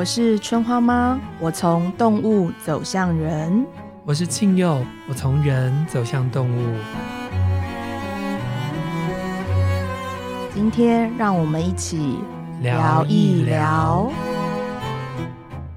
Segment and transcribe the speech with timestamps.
[0.00, 3.66] 我是春花妈，我从动物走向人。
[4.06, 6.74] 我是庆佑，我从人走向动物。
[10.54, 12.16] 今天让我们一起
[12.62, 14.10] 聊一聊。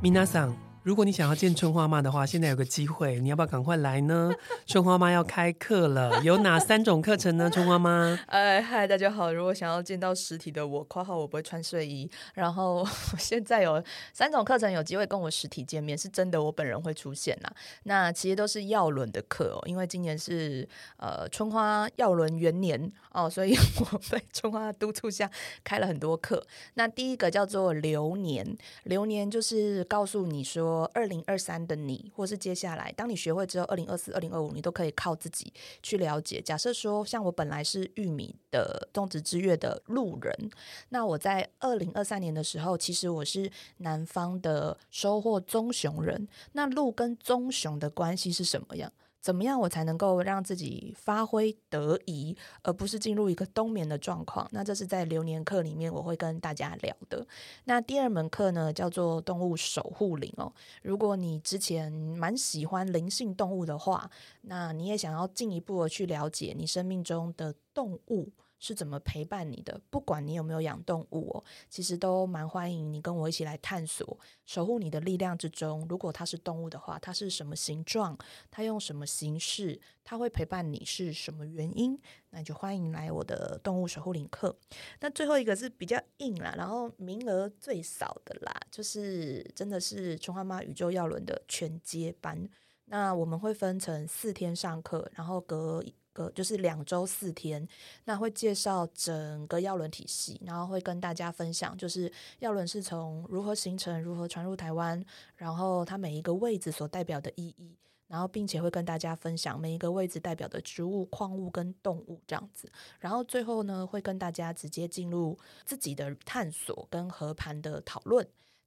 [0.01, 0.62] 皆さん。
[0.83, 4.29] 如果你想要见春花妈的话，现在有个机会，你要不要赶快来呢？
[4.67, 7.49] 春花妈要开课了，有哪三种课程呢？
[7.49, 9.31] 春花妈， 哎，嗨，大家好。
[9.31, 12.11] 如果想要见到实体的我，括号我不会穿睡衣。
[12.33, 12.85] 然后
[13.17, 13.81] 现在有
[14.11, 17.53] 三种课程有机会跟我实体见面，是真的，我本人会出现啦。
[17.83, 25.31] 那其实都是耀轮的课哦，因为今年是呃春花耀轮元年哦，所以我被春花督促下
[25.63, 26.45] 开了很多课。
[26.73, 28.45] 那第一个叫做流年，
[28.83, 30.72] 流年就是告诉你说。
[30.93, 36.41] 二零二三的你，或是接下来，当你学会之后，二零二四、二零二五，你都可以靠自己去了解。
[36.41, 40.51] 假设说，像我本来是玉米的种植之月的路人，
[40.89, 46.27] 那我在二零二三年的时候，其实我是南方的收获棕熊人。
[46.53, 48.91] 那鹿跟棕熊的关系是什么样？
[49.23, 54.45] 怎么样我才能够让自己发挥得宜，而不是进入一个冬眠的状况？
[54.51, 57.25] 那这是在流年课里面我会跟大家聊的。
[57.63, 60.51] 那第二门课呢，叫做动物守护灵哦。
[60.81, 68.29] 如果你之前蛮喜欢灵性动物的话，那你也想要进一步的去了解你生命中的动物。
[68.65, 69.77] 是怎么陪伴你的？
[69.89, 75.85] 不管你有没有养动物，其实都蛮欢迎你跟我一起来探索守护你的力量之中。
[75.89, 78.17] 如果它是动物的话，它是什么形状？
[78.49, 79.77] 它用什么形式？
[80.05, 81.99] 它会陪伴你是什么原因？
[82.29, 84.55] 那就欢迎来我的动物守护领课。
[85.01, 92.49] 那最后一个是比较硬啦，然后名额最少的啦，就是真的是春花妈宇宙药轮的全接班。
[92.85, 95.83] 那我们会分成四天上课，然后隔。
[96.13, 97.67] 个就是两周四天，
[98.05, 105.03] 那会介绍整个药轮体系，然后会跟大家分享，就是药轮是从如何形成、如何传入台湾，
[105.35, 118.25] 然后它每一个位置所代表的意义，然后并且会跟大家分享每一个位置代表的植物、矿物跟动物这样子，然后最后呢会跟大家直接进入自己的探索跟合盘的讨论。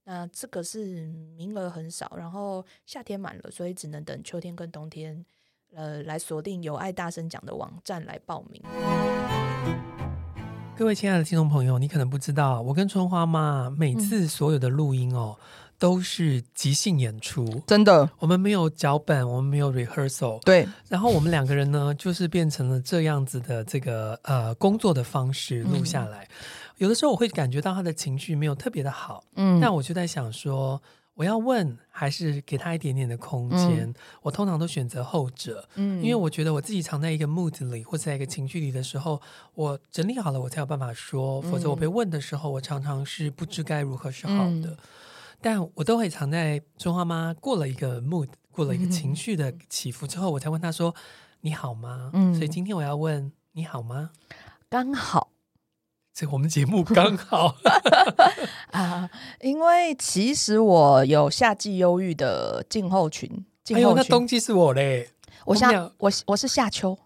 [0.08, 1.06] 那这个是
[1.36, 5.26] 名额很少，然后夏天满了，所以只能等秋天跟冬天。
[5.76, 8.62] 呃，来锁定有爱大声讲的网站来报名。
[10.74, 15.44] 各位亲爱的听众朋友，你可能不知道，我跟春花妈每次所有的录音哦，嗯、
[15.78, 20.66] 都是即兴演出，真的，我们没有脚本，我们没有 rehearsal，对。
[20.88, 26.24] 然后我们两个人呢，就是变成了这样子的这个呃工作的方式录下来。
[26.24, 26.28] 嗯、
[26.78, 30.80] 有的时候我会感觉到他的情绪没有特别的好，嗯，但我就在想说。
[31.16, 33.88] 我要问，还是给他一点点的空间？
[33.88, 39.20] 嗯、我通常都选择后者，嗯，因为我觉得我自己藏在一个 mood 里，或者在一个情绪里的时候，
[39.54, 41.40] 我整理好了，我才有办法说。
[41.40, 44.70] 否则我被问的时候，我常常是不知该如何是好的。
[44.70, 44.76] 嗯、
[45.40, 50.94] 但我都会藏在春花妈过了一个 mood，过了一个情绪的起伏之后，我才问她说
[51.40, 54.10] ：“你好吗？”嗯，所以今天我要问你好吗？
[54.68, 55.30] 刚好。
[56.16, 57.54] 这我们节目刚好。
[58.72, 59.10] 啊，
[59.42, 63.30] 因为其实我有夏季忧郁的症候群。
[63.68, 65.10] 哎呦，那冬季是我嘞，
[65.44, 66.96] 我夏我我是夏秋，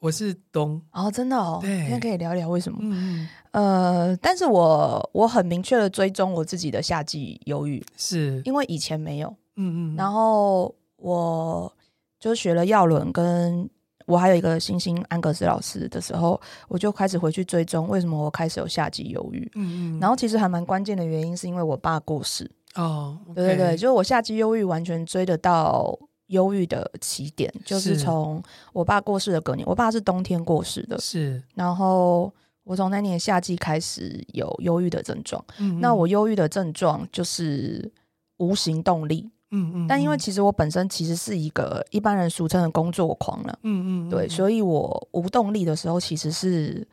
[0.00, 0.80] 我是冬。
[0.92, 2.78] 哦，真的哦，对，那可以聊聊为什么？
[2.80, 8.40] 嗯呃，但是我我很明确的追踪我自己的夏季忧郁，是。
[8.46, 11.70] 因为以前没有，嗯嗯，然后我
[12.18, 13.68] 就学了药轮跟。
[14.06, 19.50] 我还有一个星星安格斯老师的时候，我就开始回去追踪为什么我开始有夏季忧郁。
[19.54, 22.50] 嗯嗯，然后其实还蛮关键的原因是因为我爸过世。
[22.74, 28.42] 哦，okay、对对对，就是我夏季忧郁完全追得到忧郁的起点，就是从
[28.72, 31.42] 我爸过世的隔年，我爸是冬天过世的，是。
[31.54, 32.32] 然后
[32.64, 35.42] 我从那年夏季开始有忧郁的症状。
[35.58, 37.90] 嗯，那我忧郁的症状就是
[38.38, 39.30] 无行动力。
[39.54, 46.86] 嗯嗯，但因为其实我本身其实是一个一般人俗称的工作狂了，嗯嗯，对，所以我无动力的时候其实是，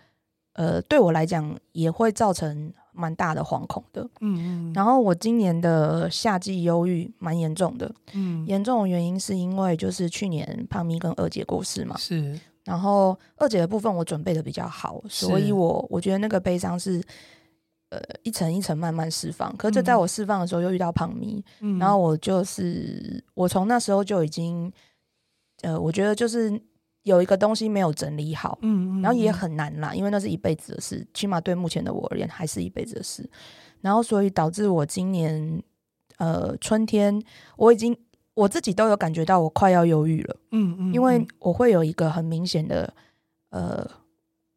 [0.53, 4.73] 呃，对我来讲也会造成蛮大的惶恐的，嗯嗯。
[4.73, 12.39] 然后我今年的夏季忧郁蛮严重的，嗯，严重的原因是因为就是去年胖咪跟二姐过世嘛，是。
[12.63, 17.01] 然后二姐的部分我准备的比较好，所以我我觉得那个悲伤是。
[17.91, 24.71] 呃，一层一层慢慢释放，可是就在我释放的时候，又遇到胖咪，嗯、然后我就是我从那时候就已经，
[25.61, 26.57] 呃，我觉得就是
[27.03, 33.29] 有一个东西没有整理好，嗯，嗯，然后也很难啦，因为那是一辈子的事，起码对目前的我而言，还是一辈子的事。
[33.81, 35.61] 然后所以导致我今年，
[36.17, 37.21] 呃，春天
[37.57, 37.93] 我已经
[38.35, 42.93] 我自己都有感觉到我快要忧郁了，嗯，嗯嗯，因为我会有一个很明显的，
[43.49, 43.85] 呃。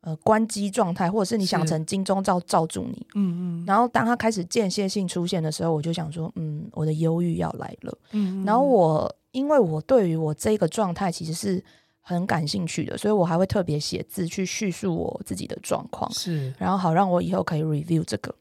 [0.04, 3.06] 呃关机状态，或者是你想成金钟罩罩住你。
[3.14, 3.64] 嗯嗯。
[3.66, 7.98] 然后当他开始间歇性出现的时候，我就想说，嗯，我的忧郁要来了。
[8.12, 8.44] 嗯，嗯。
[8.44, 11.64] 然后我因为我对于我这个状态其实是
[12.00, 16.10] 很感兴趣的，所以我还会特别写字去叙述我自己的状况。
[16.12, 16.52] 是。
[16.58, 18.34] 然后好让我以后可以 review 这个。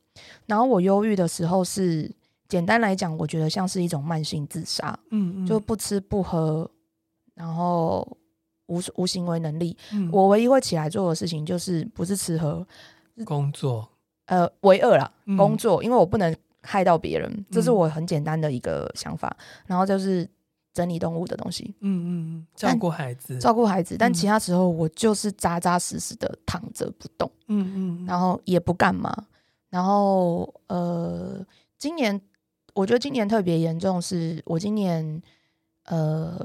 [0.45, 2.11] 然后我忧郁的时候是，
[2.47, 6.69] 简单来讲，我觉得像是一种慢性自杀，嗯嗯，就不吃不喝，
[7.33, 8.05] 然后
[8.67, 9.75] 无无行为能力。
[9.91, 12.65] 嗯、我唯一会起来做的事情就是不是吃喝，
[13.25, 13.87] 工作，
[14.25, 19.35] 呃，唯二啦，嗯、工作，因为我不能害到别人，这是我很简单的一个想法。
[19.39, 20.27] 嗯、然后就是
[20.73, 23.95] 整理动物的东西，嗯嗯，照顾孩子，照顾孩子。
[23.99, 29.13] 但其他时候我就是扎扎实实的躺着不动，嗯嗯，然后也不干嘛。
[29.69, 31.45] 然后呃，
[31.77, 32.19] 今年
[32.73, 35.21] 我觉得今年特别严重，是我今年
[35.85, 36.39] 呃，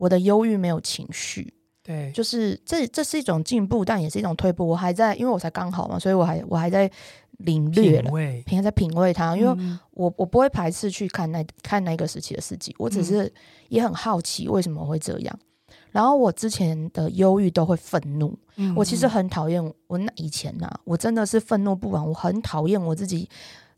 [0.00, 1.52] 我的忧郁没有情绪，
[1.82, 4.66] 对，就是这这是一种进步，但也是一种退步。
[4.66, 6.90] 我还在，因为我才刚好嘛，所以我还我还在
[7.44, 8.10] 领略了，
[8.46, 13.30] 平常在品味它，因为嗯、我我不会排斥去看那看那个时期的事情，我只是
[13.68, 15.38] 也很好奇为什么会这样。
[15.92, 23.28] 然后我之前的忧郁都会愤怒，嗯、我其实很讨厌我那以前呐、啊，我真的是愤怒不完，我很讨厌我自己，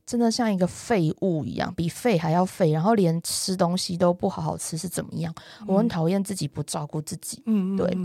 [0.04, 5.34] 真的像一个废物一样，比废还要废，然后连吃东西都不好好吃是怎么样？
[5.60, 7.96] 嗯、我很讨厌自己不照顾自己，嗯，对。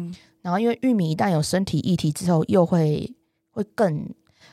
[0.41, 3.13] 然后因为玉米一旦有身体议题之后，又会
[3.51, 4.07] 会更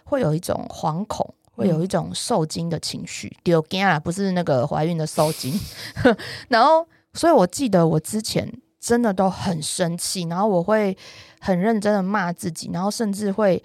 [0.04, 5.52] 会有一种惶恐，会有一种受惊的情绪，丢惊啊，不是那个怀孕的受惊。
[6.48, 8.52] 然后，所以我记得我之前。
[8.80, 10.94] 真的都很生气，然后我会
[11.40, 13.64] 很认真的骂自己，然后甚至会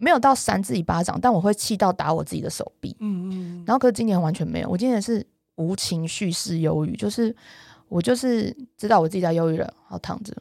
[0.00, 2.96] 没有到扇自己巴掌，但我会气到打我自己的手臂。
[2.98, 3.64] 嗯嗯。
[3.66, 5.24] 然后可是今年完全没有，我今年是
[5.54, 7.34] 无情绪式忧郁，就是
[7.88, 10.34] 我就是知道我自己在忧郁了，好躺着，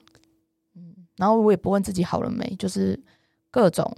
[0.75, 2.99] 嗯，然后我也不问自己好了没，就是
[3.51, 3.95] 各种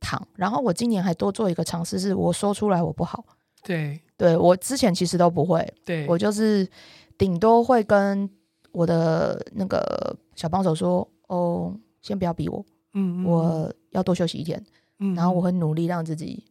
[0.00, 0.26] 躺。
[0.34, 3.24] 然后我今年还多做一个尝试，是我说出来我不好。
[3.62, 6.68] 对，对我之前其实都不会，对我就是
[7.16, 8.28] 顶多会跟。
[8.74, 11.72] 我的那个小帮手说：“哦，
[12.02, 14.60] 先不要逼我，嗯，嗯，我要多休息一天，
[14.98, 16.44] 嗯，然后我很努力让自己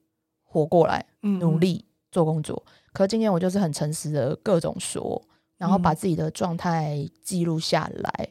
[0.44, 2.62] 活过来，嗯，努力做工作。
[2.92, 5.22] 可今天我就是很诚实的各种说，
[5.57, 8.12] 然后把自己的状态记录下来。
[8.19, 8.30] 嗯，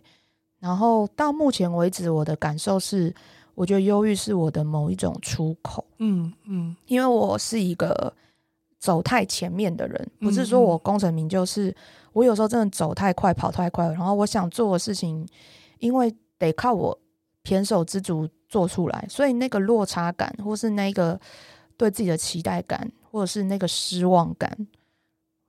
[0.61, 3.15] 然后到目前为止，我的感受是，
[3.55, 8.15] 我觉得忧郁是我的某一种出口，嗯嗯，因为我是一个
[8.79, 11.75] 走太前面的人，不是说我功成名就，是。”
[12.13, 15.27] 我有时候真的走太快，跑太快，然后我想做的事情，
[15.79, 17.01] 因为得靠我
[17.43, 21.19] 胼手知足做出来，所以那个落差感，或是那个
[21.79, 24.55] 对自己的期待感，或者是那个失望感，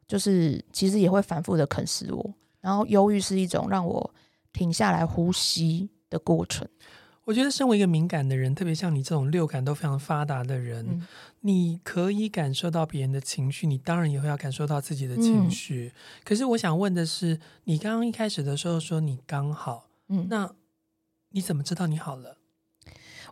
[0.08, 2.34] 就是其实也会反复的啃食我。
[2.62, 4.16] 然后忧郁是一种让我
[4.54, 6.66] 停下来呼吸的过程。
[7.26, 11.08] 我觉得，身为一个敏感的人，特别像你这种六感都非常发达的人，嗯、
[11.42, 15.92] 你可以感受到别人的情绪，你当然也会要感受到自己的情绪。
[15.94, 20.54] 嗯、可是，我想问的是，你刚刚一开始的时候说你刚好，嗯，那
[21.32, 22.38] 你怎么知道你好了？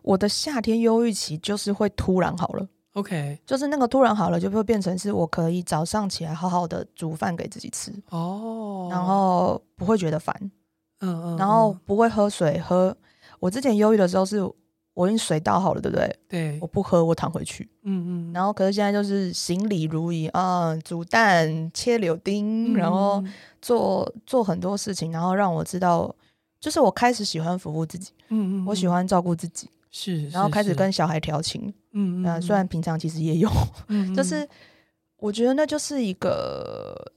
[0.02, 10.34] 我的夏天忧郁期就是会突然好了，OK，就是那个突然好了，就会变成是我可以早上起来好好的煮饭给自己吃，哦，然后不会觉得烦，
[11.00, 12.96] 嗯嗯，然后不会喝水喝。
[13.38, 14.38] 我之前忧郁的时候，是
[14.94, 16.18] 我用水倒好了，对不对？
[16.28, 17.68] 对，我不喝，我躺回去。
[17.82, 18.32] 嗯嗯。
[18.32, 23.24] 然后，可是现在就是行礼如仪啊，煮蛋、切柳丁，然后
[23.60, 26.14] 做做很多事情，然后让我知道，
[26.60, 28.12] 就是我开始喜欢服务自己。
[28.28, 28.66] 嗯嗯。
[28.66, 29.68] 我喜欢照顾自己。
[29.92, 30.28] 是。
[30.30, 31.72] 然后开始跟小孩调情。
[31.92, 32.42] 嗯嗯。
[32.42, 33.48] 虽然平常其实也有。
[33.86, 34.12] 嗯。
[34.12, 34.48] 就是
[35.18, 37.12] 我觉得那就是一个。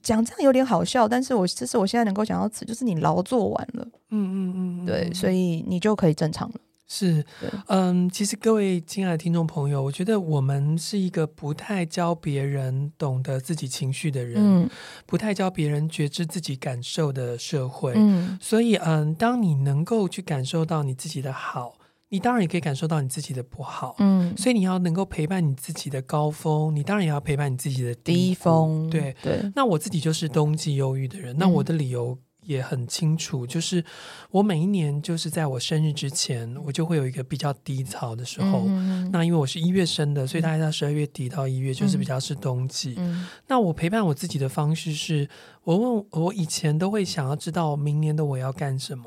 [0.00, 6.54] 讲这样有点好笑，但是我这是我现在能够讲到词，就是你劳作完了，嗯嗯嗯，对，所以你就可以正常了。
[6.86, 7.26] 是，
[7.66, 14.70] 嗯，其实各位亲爱的听众朋友，我觉得我们是一个不太教别人懂得自己情绪的人，嗯，
[15.04, 21.74] 不太教别人觉知自己感受的社会，嗯，所以嗯，当你能够去感受到你自己的好。
[22.10, 29.50] 你当然也可以感受到你自己的不好，嗯，所以你要能够陪伴你自己的高峰，你当然也要陪伴你自己的低峰，对对。
[29.54, 33.84] 那我自己就是冬季忧郁的人，嗯、那我的理由也很清楚，就是
[34.30, 38.64] 我每一年就是在我生日之前，我就会有一个比较低潮的时候。
[38.66, 42.94] 嗯、那因为我是一月生的，所以大概在十二月底到一月就是比较是冬季。
[42.96, 45.28] 嗯、那我陪伴我自己的方式是，
[45.62, 49.04] 我问我以前都会想要知道明年的我要干什么。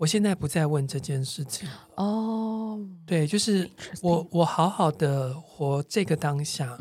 [0.00, 1.68] 我现在不再问这件事情。
[1.94, 3.70] 哦，对，就是
[4.02, 6.76] 我我好好的活这个当下。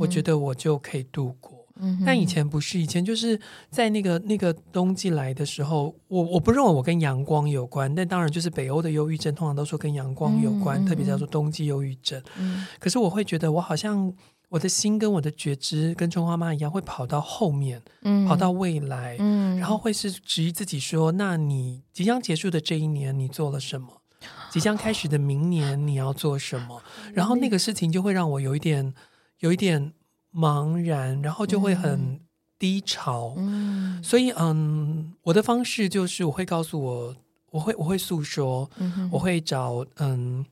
[0.00, 1.59] 我觉得我就可以度过。
[1.80, 3.38] 嗯、但以前不是，以前就是
[3.70, 12.22] 在那个那个冬季来的时候，我我不认为我跟阳光有关，但当然就是北欧的忧郁症通常都说跟阳光有关，嗯、特别叫做冬季忧郁症。
[12.38, 14.12] 嗯、可是我会觉得我好像
[14.48, 24.02] 我的心跟我的觉知跟春花妈一样，会跑到后面，嗯、跑到未来，嗯、然后会是质疑自己说：那你即将结束的这一年，你做了什么？
[24.50, 26.82] 即将开始的明年你要做什么？
[27.14, 28.92] 然后那个事情就会让我有一点，
[29.38, 29.92] 有一点
[30.34, 32.20] 茫然，然后就会很
[32.58, 33.34] 低潮。
[33.36, 37.16] 嗯，所以嗯，我的方式就是我会告诉我，
[37.50, 40.44] 我会我会诉说，嗯、我会找嗯。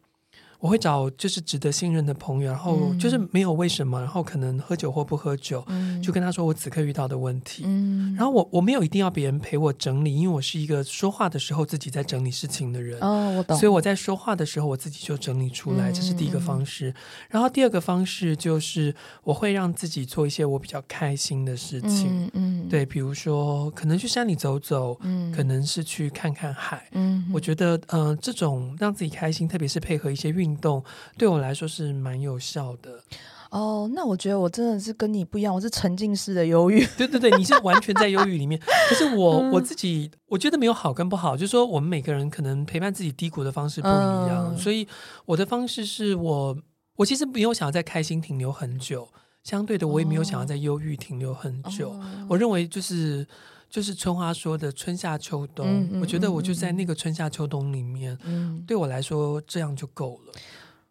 [0.61, 7.63] 我会找就是值得信任的朋友，然后就是没有为什么，然后可能喝酒或不喝酒，嗯、就跟他说我此刻遇到的问题。
[7.65, 12.99] 嗯、然后我我没有一定要别人陪我整理，因为我是一个说话的时候自己在整理事情的人。
[13.01, 13.57] 哦，我懂。
[13.57, 16.91] 所以我在说话的时候，我自己就整理出来，这是第一个方式。
[16.91, 16.95] 嗯、
[17.31, 22.29] 然后第二个方式就是我会让自己做一些我比较开心的事情。
[22.35, 26.89] 嗯，嗯对，比如说可能去山里走走，嗯，可能是去看看海。
[26.95, 30.48] 嗯，我觉得呃，这种让自己开心，特别是配合一些运。
[30.49, 30.83] 运动
[31.17, 33.03] 对我来说是蛮有效的
[33.51, 33.91] 哦。
[33.93, 36.87] 那我觉得我真的是跟你不一样，我是沉浸式的忧郁。
[36.97, 38.59] 对对对，你是完全在忧郁里面。
[38.89, 43.91] 可是我、嗯、我自己，我觉得没有好跟不好，就是说我们每个人可能陪伴自己低谷的方式不一
[44.29, 44.55] 样。
[44.55, 44.89] 嗯、所以
[45.27, 46.57] 我的方式是我，
[46.97, 49.09] 我其实没有想要在开心停留很久，
[49.45, 51.91] 相对的，我也没有想要在忧郁停留很久。
[51.91, 53.27] 哦、我认为就是。
[53.71, 60.33] 就是春花说的春夏秋冬，我觉得我就在那个春夏秋冬里面，嗯、对我来说这样就够了。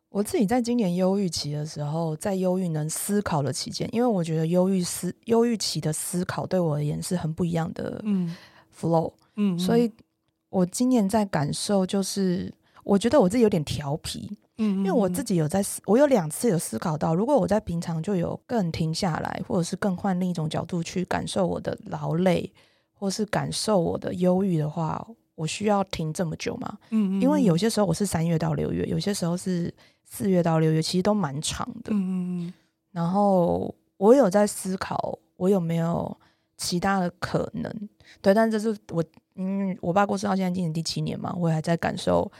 [0.09, 8.03] 我自己在今年忧郁期的时候，在忧郁能思考的期间，因为我觉得忧郁思忧郁期的思考对我而言是很不一样的
[8.79, 9.91] flow，嗯，所以
[10.49, 12.53] 我今年在感受就是，
[12.83, 14.37] 我觉得我自己有点调皮。
[14.59, 22.51] 嗯，因为我自己有在思，我有两次有思考到，如果我在平常就有更停下来，或者是更换另一种角度去感受我的劳累，
[22.93, 26.77] 或是感受我的忧郁的话，我需要停这么久吗？
[26.89, 29.71] 嗯，嗯，因为有些时候我是三月到六月，有些时候是
[30.03, 31.91] 四月到六月，其实都蛮长的。
[31.91, 32.51] 嗯，
[32.91, 36.17] 然后我有在思考，我有没有
[36.57, 37.71] 其他的可能？
[38.23, 39.03] 对，但这是我，
[39.35, 42.31] 嗯，我爸过世到现在今年第七年嘛，我也还在感受。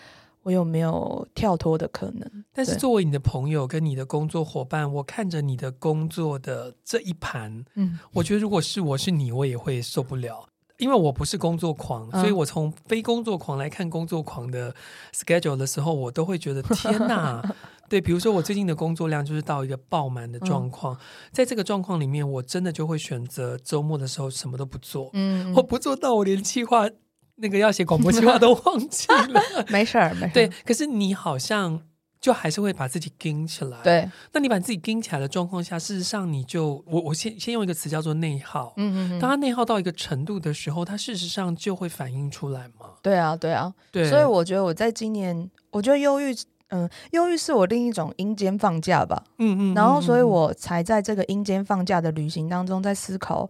[0.48, 2.46] 我有没有跳脱的可能？
[2.54, 14.74] 但是作为你的朋友跟你的工作伙伴，我看着你的工作的这一盘，嗯，我觉得如果是我是你，我也会受不了，因为我不是工作狂，嗯、所以我从非工作狂来看工作狂的
[15.14, 17.44] schedule 的时候，我都会觉得天哪！
[17.90, 21.00] 对，比如说我最近的工作量就是到一个爆满的状况，嗯、
[21.34, 26.90] 在这个状况里面，我真的就会选择周末的时候什么都不做，嗯，我不做到我连计划。
[27.38, 30.34] 那个要写广播计划都忘记了， 没事儿，没事。
[30.34, 31.80] 对，可是你好像
[32.20, 33.78] 就还是会把自己盯起来。
[33.84, 38.74] 对，那你把自己盯起来的状况下，事实上你就我我先先用一个词叫做内耗。
[38.78, 39.20] 嗯嗯嗯。
[39.20, 42.88] 当他内耗到一个程度的时候，他事实上就会反映出来嘛。
[43.04, 44.10] 对啊，对啊，对。
[44.10, 46.36] 所以我觉得我在今年，我觉得忧郁，
[46.70, 49.24] 嗯，忧郁是我另一种阴间放假吧。
[49.38, 49.76] 嗯，嗯嗯。
[49.76, 53.48] 然后，所以我才在这个阴间放假的旅行当中，在思考。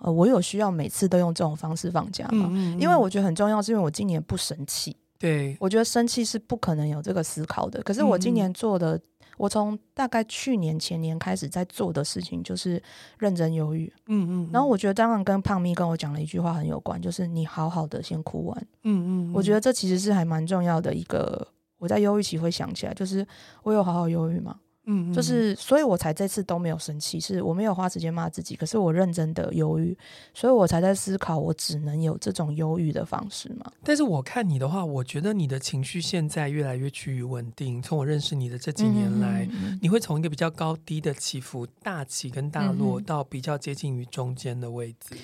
[0.00, 2.48] 呃，我有需要每次都用这种方式放假吗？
[2.52, 4.96] 嗯嗯、因为我觉得很重要，是因为我今年不生气。
[5.18, 7.82] 对，我觉得生气是不可能有这个思考的。
[7.82, 9.02] 可是我今年做的，嗯、
[9.36, 12.80] 我从大概去年前年开始在做的事情，就是
[13.18, 13.92] 认真忧郁。
[14.06, 14.50] 嗯嗯。
[14.52, 18.66] 然后我觉得当然跟胖咪跟我讲了一句话很有关，就是你好好的先哭完。
[18.84, 19.32] 嗯嗯。
[19.34, 23.26] 我觉得这其实是还蛮重要的一个，我在忧郁期会想起来，就是
[23.64, 24.54] 我有好好忧郁吗？
[24.90, 29.94] 嗯，就是，所以我才这次都没有生气，是我没有花时间骂自己，可是我认真的忧郁，
[30.32, 33.70] 所以我才在思考，我只能有这种忧郁的方式吗？
[33.84, 37.82] 但是我看你的话，我觉得你的情绪现在越来越趋于稳定。
[37.82, 45.14] 从我认识你的这几年来，嗯嗯，你会从一个比较高低的起伏，大起跟大落，到比较接近于中间的位置。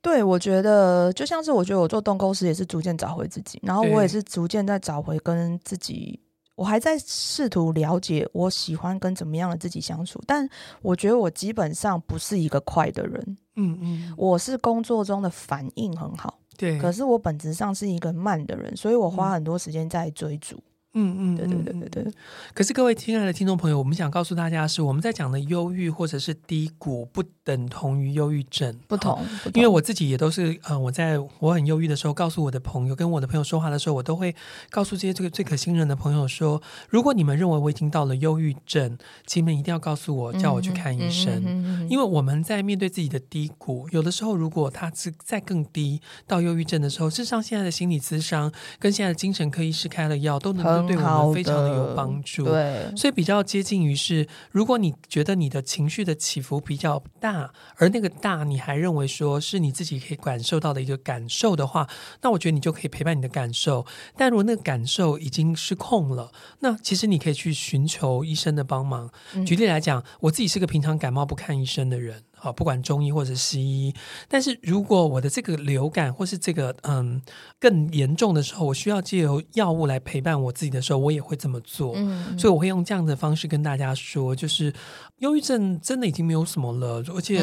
[0.00, 6.20] 对，我觉得就像是我觉得我做动构时也是逐渐找回自己，然后我也是逐渐在找回跟自己。
[6.60, 10.46] 我还在试图了解我喜欢跟怎么样的自己相处，但
[10.82, 13.38] 我觉得我基本上不是一个快的人。
[13.56, 20.62] 嗯嗯，我是工作中的反应很好，对，可是我本质上是一个慢的人，所以我花很多时间在追逐。
[20.94, 22.12] 嗯嗯，对对对对对。
[22.52, 29.24] 可是各位亲爱的听众朋友，我们想告诉大家的是，我们在讲的忧郁或者是低谷，不等同于忧郁症，不同。
[29.44, 34.34] 不同，因为我自己也都是，嗯、呃，我在我很忧郁的时候，告诉我的朋友，跟我的朋友说话的时候，我都会
[34.70, 41.32] 告诉这些这个最可信任的朋友说，如果你们认为我已经到了忧郁症，请你们一定要告诉我，叫我去看医生。
[41.34, 52.44] 嗯嗯嗯嗯嗯、因为我们在面对自己的低谷，有的时候如果他是再更低到忧郁症的时候，事实上现在的心理咨商跟现在的精神科医师开了药都能对我们非常的有帮助。
[52.44, 61.88] 对，所以比较接近于是，如果你觉得你的情绪的起伏比较大，而那个大你还认为说是你自己可以感受到的一个感受的话，
[62.22, 63.84] 那我觉得你就可以陪伴你的感受。
[64.16, 69.10] 但如果那个感受已经失控了，那其实你可以去寻求医生的帮忙。
[69.34, 72.22] 嗯、举例来讲，我自己是个平常感冒不看医生的人。
[72.40, 73.94] 好，不管中医或者西医，
[74.26, 77.20] 但是如果我的这个流感或是这个嗯
[77.58, 81.92] 更严重的时候，我需要借由药物来陪伴我自己的时候，我也会这么做。
[81.96, 84.72] 嗯，所以我会用这样的方式跟大家说，就是
[85.18, 87.42] 忧郁症真的已经没有什么了，而且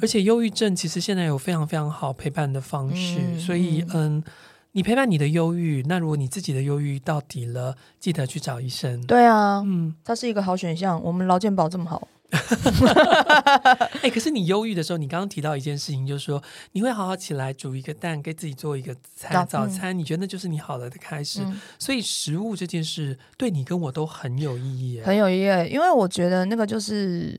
[0.00, 4.22] 而且忧郁症其实现在有非常非常好陪伴的方式，嗯，所以嗯，
[4.70, 9.04] 你陪伴你的忧郁，那如果你自己的忧郁到底了，记得去找医生。
[9.06, 11.02] 对啊，嗯，它是一个好选项。
[11.02, 12.06] 我们劳健保这么好。
[14.00, 21.42] 哎、欸，可是你忧郁的时候，你刚刚提到一件事情，就是说你会好好起来煮一个蛋，给自己做一个餐早餐，你觉得那就是你好了的开始。
[21.42, 25.70] 嗯、所以食物这件事对你跟我都很有意义，很有意义。
[25.70, 27.38] 因为我觉得那个就是，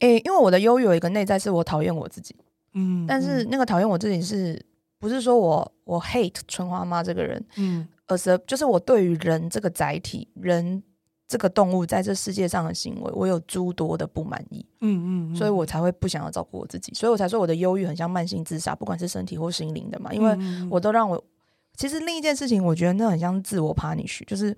[0.00, 2.34] 哎、欸，因为我的忧郁有一个内在，是我讨厌我自己。
[2.74, 4.66] 嗯，但是那个讨厌我自己是，是
[4.98, 7.44] 不是说我我 hate 春花妈这个人？
[7.56, 10.82] 嗯，而是就是我对于人这个载体人。
[11.32, 20.36] 这个动物在这世界上的行为，我有诸多的不满意，嗯嗯，嗯，所以我才会不想要照顾我自己，所以我才说我的忧郁很像慢性自杀，不管是身体或心灵的嘛，因为
[20.70, 21.24] 我都让我，
[21.74, 24.54] 其实另一件事情，我觉得那很像自我 punish，就是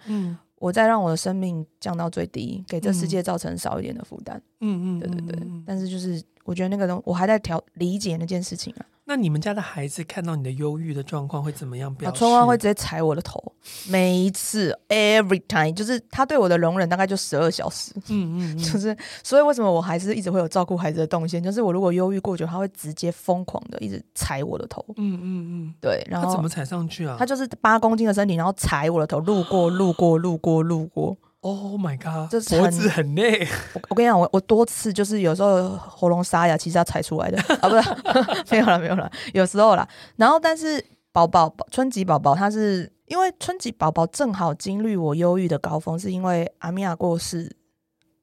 [0.57, 8.83] 我在让我的生命降到最低，给这世界造成少一点的负担，嗯嗯，对对对，但是就是我觉得那个东，我还在调理解那件事情啊。
[9.06, 12.18] 那你们家的孩子看到你的忧郁的状况会怎么样表现？
[12.18, 13.52] 春花会直接踩我的头，
[13.88, 17.92] 每一次，every time，就是他对我的容忍大概就十二小时。
[18.08, 21.42] 嗯嗯，嗯， 就是所以为什么我还是一直会有照顾孩子的动线？
[21.42, 24.82] 就是我如果忧郁过久，他会直接疯狂的一直踩我的头。
[24.96, 26.02] 嗯嗯嗯，对。
[26.08, 27.16] 然后他怎么踩上去啊？
[27.18, 31.14] 他就是八公斤的身体，然后踩我的头，路过路过路过路过。
[31.44, 32.30] Oh my god！
[32.30, 33.46] 这脖子很累。
[33.74, 37.82] 我我跟你讲，我我多次就是有时候喉咙沙哑，其实要踩出来的啊，不是
[38.50, 39.86] 没有了没有了，有时候啦。
[40.16, 40.82] 然后但是
[41.12, 47.54] 宝宝春吉宝宝他是因为春吉宝宝正好经历我忧郁的高峰，是因为阿米亚过世，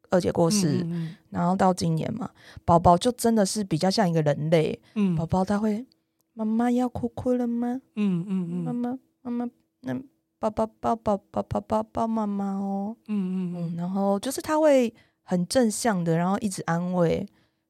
[0.09, 2.27] 二姐过世，嗯嗯，然后到今年嘛，
[2.65, 4.81] 宝宝就真的是比较像一个人类。
[4.95, 5.85] 嗯，宝宝他会
[6.33, 7.81] 妈妈要哭哭了吗？
[7.95, 9.93] 嗯嗯嗯，妈妈妈妈那。
[10.41, 17.23] 抱抱抱抱抱抱抱抱妈妈哦，嗯嗯嗯，然后就是他会很正向的，然后一直安慰，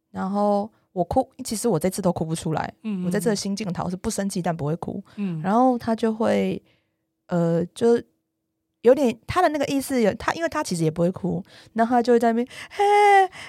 [0.09, 6.63] 然后我哭，其实我这次都哭不出来，嗯，嗯，我在这个心境头是不生气但不会哭，嗯，然后他就会，
[7.27, 8.01] 呃，就
[8.83, 12.85] 有点他的那个意思，有他，因为他其实也不会哭，然后他就会在那边嘿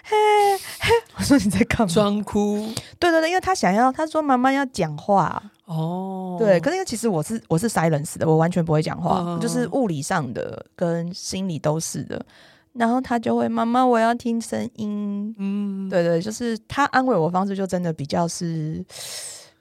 [0.03, 1.87] 嘿嘿， 我说你在干嘛？
[1.87, 2.57] 装哭，
[2.99, 5.52] 对对对，因为他想要，他说妈妈要讲话。
[5.65, 12.25] 哦，对，可是因为其实我是我是 silence 的，我完全不会讲话，哦、就是物理上的跟心理都是的。
[12.73, 15.35] 然后他就会妈妈，我要听声音。
[15.39, 18.83] 嗯，对对，就是他安慰我方式就真的比较是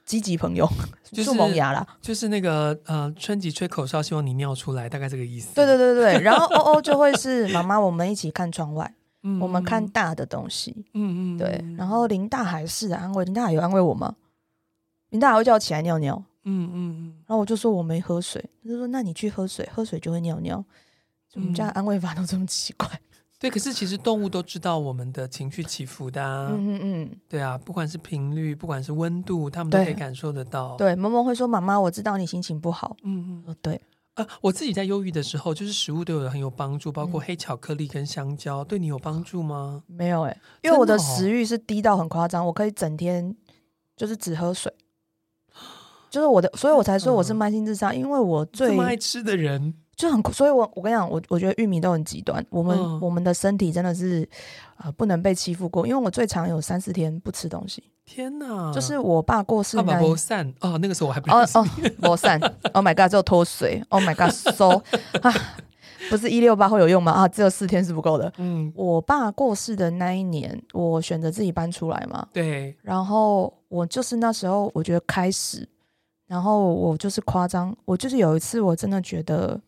[0.06, 0.66] 积极朋友，
[1.12, 5.54] 就是萌芽啦，就是那个呃，春吉吹口哨，希望你尿出来，大概这个意思。
[5.54, 8.90] 对对对对，然后欧欧就会是妈妈，我们一起看窗外，
[9.24, 10.74] 嗯、我们看大的东西。
[10.94, 11.62] 嗯嗯，对。
[11.76, 14.14] 然后林大海是安慰，林大海有安慰我吗？
[15.12, 20.62] 林大海会叫我起来尿尿，嗯嗯嗯，然后我就说我没喝水，他就说那你去喝水，喝水就会尿尿。
[21.34, 22.88] 我们家安慰法都这么奇怪，
[23.38, 23.50] 对。
[23.50, 30.76] 可是其实动物都知道我们的情绪起伏的，啊，嗯嗯嗯，对啊，不管是频率，不管是温度，他们都可以感受得到。
[30.76, 33.80] 对，萌萌会说妈妈，我知道你心情不好，嗯嗯，对。
[34.14, 39.82] 呃，我自己在忧郁的时候，就是食物对我很有帮助，包括黑巧克力跟香蕉，对你有帮助吗？
[39.86, 43.34] 没有哎、欸，因为我的食欲是低到很夸张，我可以整天
[43.96, 44.70] 就是只喝水。
[46.12, 54.28] 就是我的，所以我才说我是慢性自杀，嗯、因为我最爱吃的人就很，所以我我跟你讲，我我觉得玉米都很极端，我们、嗯、我们的身体真的是
[54.76, 57.82] 啊、呃、不能被欺负过，因为我最长有三四天不吃东西。
[58.04, 58.70] 天哪！
[58.74, 61.66] 就是我爸过世那，爸爸不散哦，那个时候我还不哦哦，
[62.02, 62.38] 不散
[62.74, 64.82] ，Oh my god，只有脱水，Oh my god，so
[65.22, 65.32] 啊，
[66.10, 67.12] 不是一六八会有用吗？
[67.12, 68.30] 啊，只有四天是不够的。
[68.36, 75.66] 嗯，我爸过世的那一年，我选择自己搬出来嘛，对，然后我就是那时候，我觉得开始。
[76.32, 79.60] 然后我就是夸张，我就是有一次我真的觉得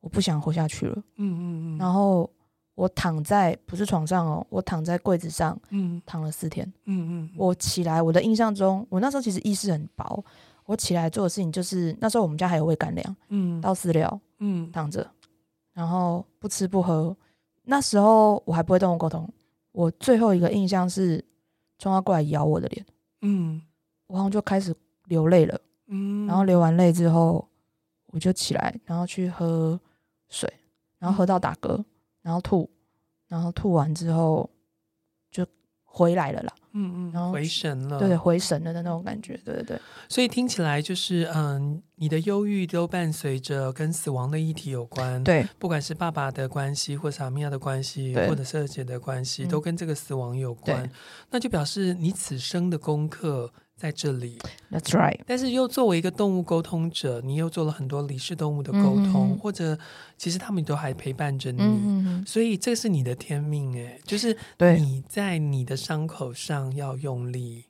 [0.00, 1.78] 我不想活下去了，嗯嗯嗯。
[1.78, 2.28] 然后
[2.74, 7.30] 我躺在不是床上哦，我躺在柜子上，嗯，躺了四天，嗯嗯。
[7.36, 10.24] 我起来，我的印象中，我那时候其实意识很薄。
[10.64, 15.08] 我起来做的事情就是那时候我们家还有喂干粮，嗯，倒饲料，嗯，躺着，
[15.72, 17.16] 然后不吃不喝。
[17.62, 19.32] 那时候我还不会动物沟通。
[19.70, 21.24] 我最后一个印象是
[21.78, 22.84] 冲他过来咬我的脸，
[23.22, 23.62] 嗯，
[24.08, 25.56] 我好像就开始流泪了。
[25.88, 27.48] 嗯，然后流完泪之后，
[28.06, 29.78] 我就起来，然后去喝
[30.28, 30.52] 水，
[30.98, 31.82] 然后喝到打嗝，
[32.22, 32.70] 然后吐，
[33.26, 34.48] 然后吐完之后
[35.30, 35.46] 就
[35.84, 36.52] 回来了啦。
[36.72, 39.80] 嗯嗯，然后回神了，对，回神了的那种感觉，对对对。
[40.08, 50.82] 所以听起来就是，嗯，你的忧郁都伴随着跟死亡的议题有关，对，不管是爸爸的关系，或是阿米亚的关系，或者是二姐的关系，都跟这个死亡有关。
[50.82, 50.90] 对
[51.30, 53.50] 那就表示你此生的功课。
[53.78, 54.36] 在这里
[54.72, 55.20] ，That's right。
[55.24, 59.78] 但是又作为一个动物沟通者，你又做了很多离世动物的沟通，嗯、或者
[60.16, 67.66] 其实他们都还陪伴着你，嗯、所以这是你的天命哎，就是你在你的伤口上要用力。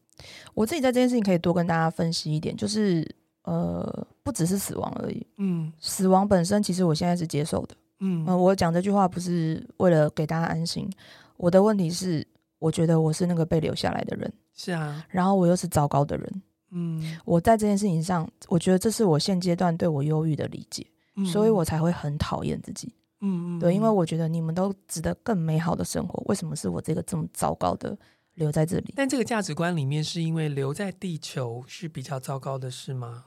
[0.55, 3.07] 我自己在这件事情可以多跟大家分析一点，就是
[3.43, 10.91] 呃，不只是死亡而已，嗯，死亡本身其实我现在是接受的，嗯、呃，我讲这句话不是为了给大家安心，
[11.37, 12.27] 我的问题是，
[12.59, 14.33] 我觉得我是那个被留下来的人。
[14.55, 16.43] 是啊，然后我又是糟糕的人，
[16.73, 27.97] 嗯，我在这件事情上，我觉得这是我现阶段对我忧郁的理解，嗯、所以我才会很讨厌自己，嗯嗯，对，因为我觉得你们都值得更美好的生活，为什么是我这个这么糟糕的
[28.35, 28.93] 留在这里？
[28.97, 33.27] 但这个价值观里面是因为留在地球是比较糟糕的事吗？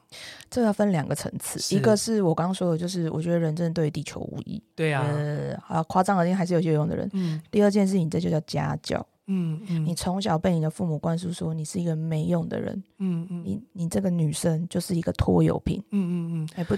[0.50, 9.08] 这要分两个层次，一个是我刚刚说的，就是我觉得人真的对地球无益，对啊，呃，好夸张的，还是有些有用的人，嗯，第二件事情这就叫家教。
[9.28, 16.76] 嗯，嗯，你从小被你的父母灌输说你是一个没用的人，嗯嗯，你你这个女生就是一个拖油瓶，嗯嗯嗯，哎不，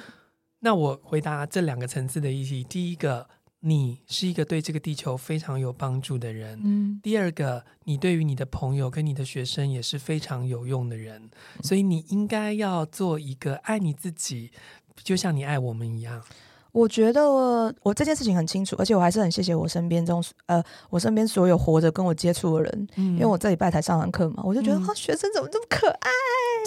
[0.59, 2.63] 那我回答这两个层次的意义。
[2.63, 3.27] 第一个，
[3.61, 6.99] 你是一个对这个地球非常有帮助的人，嗯。
[7.01, 11.29] 第二个，你对于你的朋友跟你的学生也是非常有用的人，
[11.63, 14.51] 所以你应该要做一个爱你自己，
[15.03, 16.21] 就像你爱我们一样。
[16.73, 26.09] 我觉得我，我这件事情很清楚，而且我还是很谢谢我身边中呃，我身边所有活着跟我接触的人，嗯、因为我这礼拜才上完课嘛，我就觉得，啊、嗯，学生怎么这么可爱，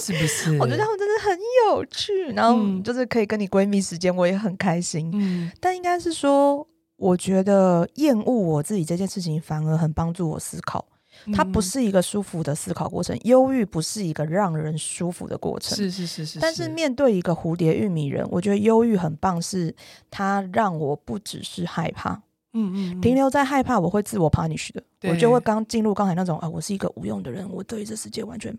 [0.00, 0.56] 是不是？
[0.58, 5.10] 我觉得他们真的很有趣，然后就是可以跟你闺蜜时间，我也很开心。
[5.12, 6.64] 嗯，但应该是说，
[6.96, 10.86] 我觉得厌恶我自己这件事情，反而很帮助我思考。
[11.32, 15.76] 它不是一个舒服的思考过程，忧郁不是一个让人舒服的过程。
[15.76, 16.38] 是是是是，是。
[16.38, 19.74] 但是面对一个蝴蝶玉米人，我觉得忧郁很棒，是
[20.10, 22.12] 它让我不只是害怕，
[22.52, 28.56] 嗯，嗯嗯，停留在害怕，我会自我 punish 的，我就会刚进入刚才那种啊，我是一个无用的人，我对这世界完全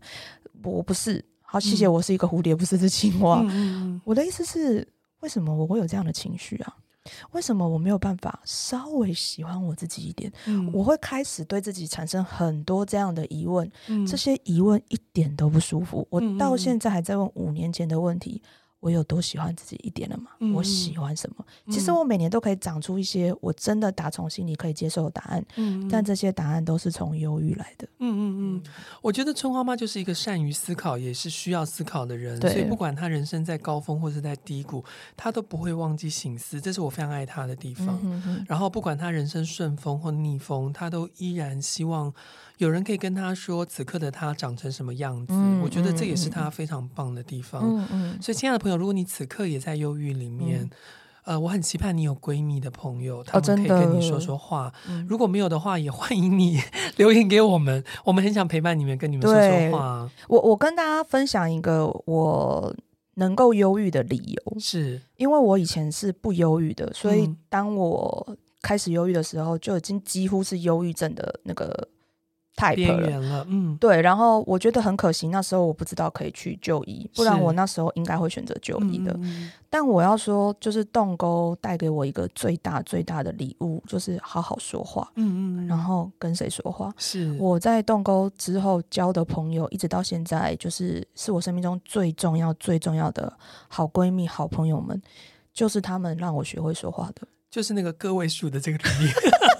[0.63, 1.23] 我不是。
[1.49, 3.39] 好，谢谢，我是一个蝴蝶，不是只青蛙。
[3.43, 4.85] 嗯嗯，我的意思是，
[5.21, 6.75] 为什么我会有这样的情绪啊？
[7.31, 10.31] 为什么我没有办法稍微喜欢我自己一点？
[10.45, 16.07] 嗯，我会开始对自己产生很多这样的疑问，嗯，这些疑问一点都不舒服。
[16.09, 18.41] 我到现在还在问五年前的问题。
[18.79, 20.31] 我有多喜欢自己一点了吗？
[20.39, 21.45] 嗯、我喜欢什么？
[21.65, 25.43] 嗯、其实我每年都可以长出一些我真的打从心里可以接受的答案。
[25.55, 27.87] 嗯，但这些答案都是从忧郁来的。
[27.99, 28.63] 嗯嗯嗯，
[29.01, 32.39] 我觉得春花妈就是一个善于思考，也是需要思考的人。
[32.39, 34.83] 所以不管她人生在高峰或是在低谷，
[35.15, 37.99] 她都不会忘记醒思，这是我非常爱她的地方。
[38.03, 42.13] 嗯、哼然后不管她人生顺风或逆风，她都依然希望。
[42.57, 45.33] 有人可以跟他说，此刻的他长成什么样子？
[45.33, 47.61] 嗯、我觉得这也是他非常棒的地方。
[47.63, 50.69] 嗯嗯、所以，亲爱的朋友，如果你此刻也在忧郁里面，嗯、
[51.25, 54.73] 呃，我很期盼你有闺蜜的朋友，他们可以跟你说说话。
[54.87, 56.59] 哦、如果没有的话，也欢迎你
[56.97, 60.09] 留言给我们，我们很想陪伴你们，跟你们说说话。
[60.27, 62.75] 我我跟大家分享一个我
[63.15, 71.87] 能够忧郁的理由，是因为我以前是不忧郁的，所以当我开始忧郁的时候，就已经几乎是忧郁症的那个。
[72.57, 79.13] 太边缘了，嗯，对，然后我觉得很可惜，那时候我不知道可以去就医，不然我那时候应该会选择就医的。
[79.21, 86.91] 嗯、但我要说，就是洞沟带给我一个最大最大的礼物，就是好好说话，嗯嗯，然后跟谁说话？
[86.97, 93.31] 是我在洞沟之后交的朋友，一直到现在，就是是我生命中最重要最重要的
[93.67, 94.99] 好闺蜜、好朋友们，
[95.53, 98.79] 就是他们让我学会说话的，就是那个个位数的这个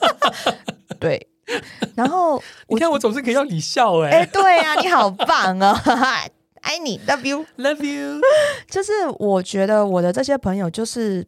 [1.00, 1.28] 对。
[1.96, 5.74] 然后你看，我总是可以让你笑哎、欸，哎、欸，对呀、啊，你好棒哦，
[6.62, 8.22] 爱你，love you，love you。
[8.70, 11.26] 就是我觉得我的这些朋友就是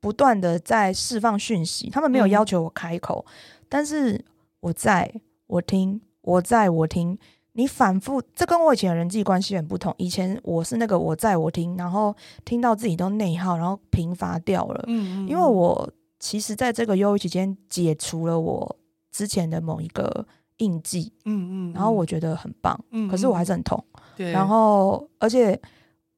[0.00, 3.32] 不断的在释放讯息，他们没有要求我开口，嗯、
[3.68, 4.24] 但是
[4.60, 5.12] 我在，
[5.46, 7.18] 我听，我在我听，
[7.52, 9.94] 你反复，这跟我以前的人际关系很不同。
[9.98, 14.84] 以前我是那个我在我听，然后听到自己都内耗，然后频发掉了。
[14.86, 18.76] 嗯，嗯，嗯，因为我其实在这个忧郁期间解除了我。
[19.10, 20.26] 之前的某一个
[20.58, 23.82] 印记，嗯嗯，然后我觉得很棒，嗯，可是我还是很痛，
[24.16, 25.58] 对，然后而且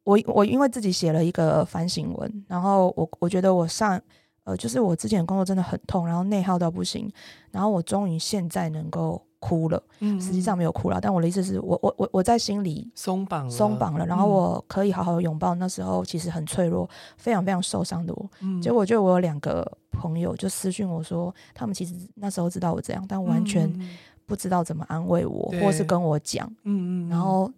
[0.05, 4.00] 我我因为自己写了一个反省文，然后我我觉得我上
[4.44, 7.11] 呃，就是我之前的工作真的很痛，然后内耗到不行，
[7.50, 9.83] 然后我终于现在能够哭了。
[10.00, 18.31] 嗯，实际上没有哭了，但我的意思是我我我我在心里松绑松绑了，然后我可以好好拥抱那时候其实很脆弱、非常非常受伤的我。
[18.40, 23.72] 嗯，结果就我有两个朋友就私讯我说，他们其实那时候知道我这样，但完全
[24.26, 26.46] 不知道怎么安慰我，或是跟我讲。
[26.64, 27.48] 嗯嗯，然后。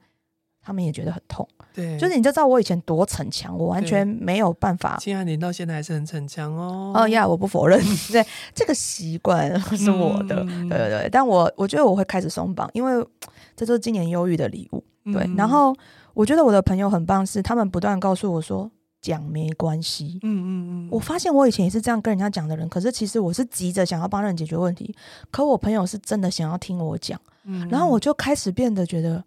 [0.64, 4.96] 他们也觉得很痛，对，就是你就知道我以前多逞强，我完全没有办法。
[4.98, 6.90] 亲爱的，你到现在还是很逞强哦。
[6.94, 7.79] 哦呀，我不否认，
[8.11, 8.24] 对，
[8.55, 11.09] 这个习惯是我的，嗯、对对对。
[11.12, 13.07] 但我我觉得我会开始松绑，因为
[13.55, 14.83] 这就是今年忧郁的礼物。
[15.12, 15.77] 对，嗯、然后
[16.14, 18.70] 我觉得我的朋友很棒，是他们不断告诉我说
[19.03, 20.18] 讲没关系。
[20.22, 20.88] 嗯嗯嗯。
[20.90, 24.96] 我发现我以前也是这样跟人家讲的人，可是其实我是急着想要帮人解决问题，
[25.31, 29.22] 可我朋友是真的想要听我讲，嗯、然后我就开始变得觉得。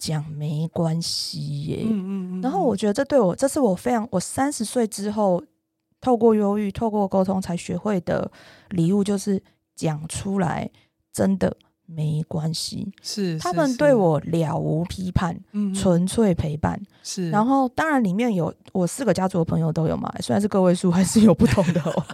[0.00, 5.40] 讲没关系耶，嗯嗯嗯，然后我觉得这对我，这是我非常，我三十岁之后
[6.00, 8.28] 透过忧郁、透过沟通才学会的
[8.70, 9.40] 礼物，就是
[9.76, 10.68] 讲出来
[11.12, 12.90] 真的没关系。
[13.02, 16.80] 是，他们对我了无批判，嗯，纯粹陪伴。
[17.02, 22.06] 是，然后当然里面有我四个家族的朋友都有嘛，虽然是个位数，还是有不同的哦。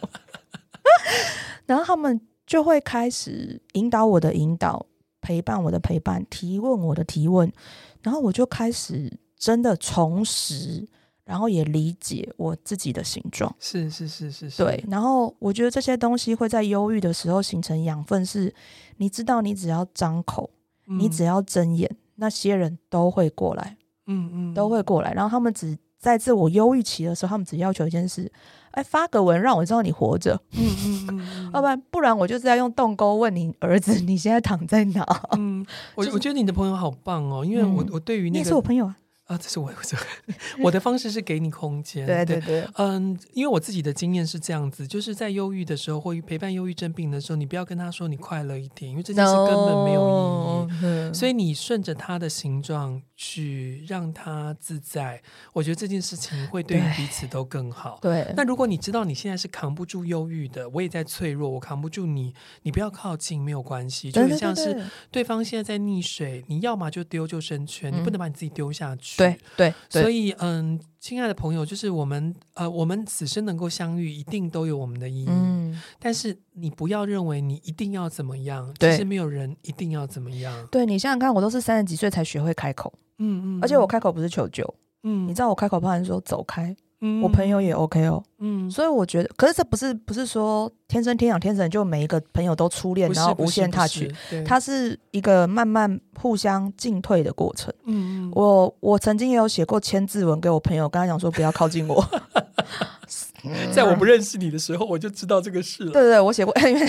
[1.66, 4.84] 然后他们就会开始引导我的引导。
[5.26, 7.52] 陪伴我的陪伴，提问我的提问，
[8.00, 10.86] 然后我就开始真的重拾，
[11.24, 13.52] 然后也理解我自己的形状。
[13.58, 14.84] 是是是是是，对。
[14.88, 18.54] 然后我觉得这些东西会在忧郁的时候形成养分，是
[18.98, 20.48] 你知道，你只要张口，
[20.86, 25.12] 嗯、你只要睁眼，那些人都会过来，嗯嗯，都会过来。
[25.12, 28.30] 然后他们只在自我忧郁期的时候，他们只要求一件事。
[28.70, 35.02] 哎，发个文让我知道你活着，嗯嗯嗯，要不然不然我就是要用动沟问你儿子 你现在躺在哪？
[35.36, 35.66] 嗯，
[35.96, 38.96] 我我觉得你的朋友好棒哦，因为我我对于那个你也是我朋友啊。
[39.26, 39.96] 啊，这是我这
[40.62, 55.20] 我的方式是给你空间，对对对，嗯，因为我自己的经验是这样子，就是在忧郁的时候或陪伴忧郁症病的时候，你不要跟他说你快乐一点，因为这件事根本没有意义，no, 所以你顺着他的形状去让他自在，
[55.52, 57.98] 我觉得这件事情会对于彼此都更好。
[58.00, 65.26] 对，那如果你知道你现在是扛不住忧郁的，我也在脆弱，我扛不住你，你不要靠近，没有关系，就很像是对。
[65.26, 69.15] 方现在在溺水，你要么就丢救生圈，嗯、你不能把你自己丢下去。
[69.16, 75.28] 对对，对所以嗯，亲爱的朋友，就是我们呃，我们此生能够相遇，一定都有我们的意义。
[75.28, 80.66] 嗯，但是你不要认为你一定要怎么样，其实没有人一定要怎么样。
[80.70, 86.76] 对，你想想看，我都是三十几岁才学会开口，嗯嗯，而且我开口不是求救，嗯，你知道我开口怕人说走开。
[87.06, 94.02] 嗯、我朋友也 OK 哦，嗯，所以我觉得，可是这不是不是说天生天养天生就每一个朋友都初恋，然后无限 touch，
[94.44, 97.72] 它是一个慢慢互相进退的过程。
[97.84, 102.04] 嗯，我我曾经也有写过千字文给我朋友，跟他讲说不要靠近我。
[103.72, 105.92] 在我不认识你的时候，我就知道这个事了。
[105.92, 106.86] 对 对对，我写过，因 为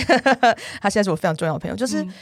[0.80, 2.12] 他现在是我非常重要的朋友，就是、嗯、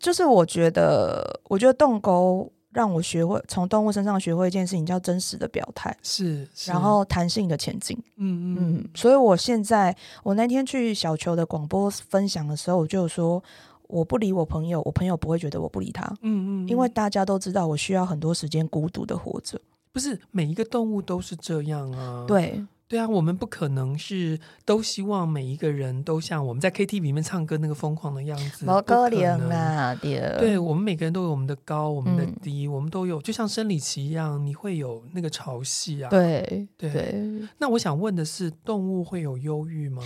[0.00, 2.50] 就是我觉得，我觉得动沟。
[2.78, 7.98] 让我学会从动物身上学会一件事情，叫真实的表态，是，是然后弹性的前进。
[8.18, 13.42] 嗯嗯，所以我现在，我那天去小球的广播分享的时候，我就说，
[13.88, 16.06] 我不理我朋友，我朋友不会觉得我不理他。
[16.22, 19.60] 嗯嗯，因为大家都知道，我需要很多时间孤独的活着。
[19.92, 22.24] 不是每一个动物都是这样啊。
[22.28, 22.64] 对。
[22.88, 28.64] 对啊，我们不可能是都希望每一个人都像我们在 KTV 里面唱歌那个疯狂的样子。
[28.64, 29.94] 不可能啊！
[30.00, 36.08] 对，我们每个人都有我们的高，我们的低，嗯、我们都有，就像生理期一样，你会有那个潮汐啊。
[36.08, 36.90] 对对。
[36.90, 40.02] 对那我想问的是，动物会有忧郁吗？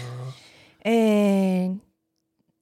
[0.83, 1.79] 诶，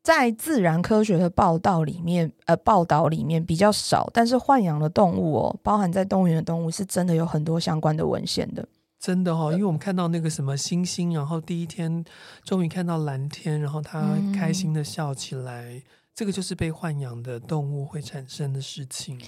[0.03, 8.69] 在自然科学的报道里面，呃，报道里面比较少，但是豢养的动物哦，包含在动物园的动物，是真的有很多相关的文献的。
[9.01, 12.05] 真的哦，因为我们看到那个什么星星，然后第一天
[12.45, 15.83] 终于看到蓝天，然后它开心的笑起来，嗯、
[16.15, 19.19] 这个就是被豢养的动物会产生的事情。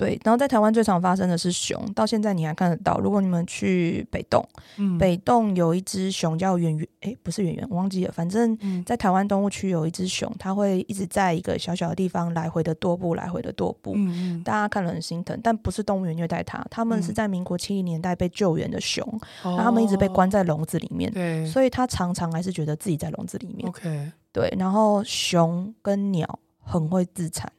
[0.00, 2.98] 对，然后在台湾最常发生的是熊，到现在你还看得到。
[3.00, 4.42] 如果你们去北洞，
[4.78, 8.10] 嗯、北洞有一只熊叫圆圆，哎，不是圆圆，我忘记了。
[8.10, 13.94] 反正，在台湾动物区有一只熊，它会一直在一个小小的地方来回的踱步，来回的踱步。
[14.42, 19.06] 大家看了很心疼，但不是动物园虐待它，他们是在民国七零年代被救援的熊，
[19.42, 23.68] 然后他们一直被关在笼子里面，对，所以它常常还是觉得自己在笼子里面。
[23.68, 27.52] OK，对，然后熊跟鸟很会自残。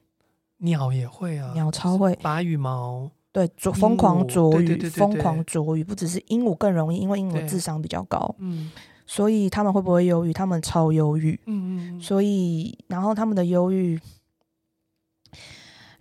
[0.61, 2.15] 鸟也会啊，鸟超会。
[2.21, 8.71] 拔羽毛，对，啄疯狂啄羽，疯狂啄羽，不只是鹦鹉更容易，因为鹦鹉智商比较高，嗯，
[9.05, 10.31] 所以他们会不会忧郁？
[10.33, 13.99] 他们超忧郁，嗯嗯，所以然后他们的忧郁，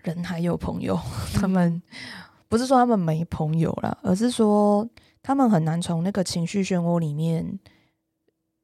[0.03, 0.99] 人还有朋友，
[1.35, 1.81] 他们
[2.49, 4.89] 不是说他们没朋友啦，而是说
[5.23, 7.59] 他们很难从那个情绪漩涡里面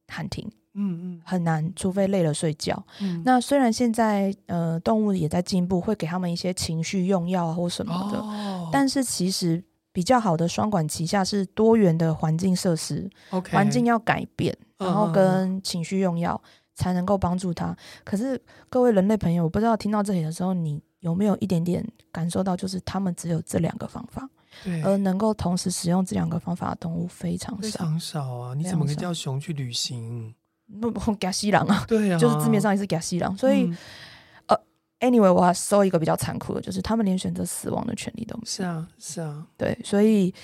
[0.09, 0.51] 喊停。
[0.77, 2.81] 嗯嗯，很难，除非累了睡觉。
[3.01, 9.63] 嗯，那虽然现在呃动物也在进步，会给他们一些情绪用药啊或什么的，哦，但是其实
[9.93, 16.41] 比较好的双管齐下是多元的环境设施，OK，环境要改变，嗯然后跟情绪用药
[16.75, 17.75] 才能够帮助他。
[18.05, 24.29] 可是各位人类朋友，我不知道听到这里的时候，你有没有一点点感受到，就是他们只有这两个方法，
[24.63, 28.55] 对，而能够同时使用这两个方法的动物非常少，非常少啊！
[28.55, 30.35] 你怎么可以叫熊去旅行？
[30.81, 33.77] 不不，假西郎啊，对啊，就是字面上也是假西郎，所以、嗯、
[34.47, 34.61] 呃
[35.01, 38.47] ，anyway，我要搜一个比较残酷的，就是他们连选择死亡的权利都没有。
[38.47, 40.35] 是啊，是啊，对，所以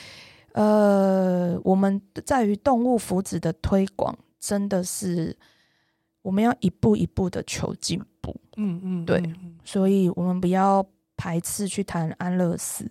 [0.53, 5.37] 呃，我们在于动物福祉的推广，真的是
[6.23, 8.35] 我们要一步一步的求进步。
[8.57, 12.91] 嗯嗯，对，嗯所以我们不要排斥去谈安乐死，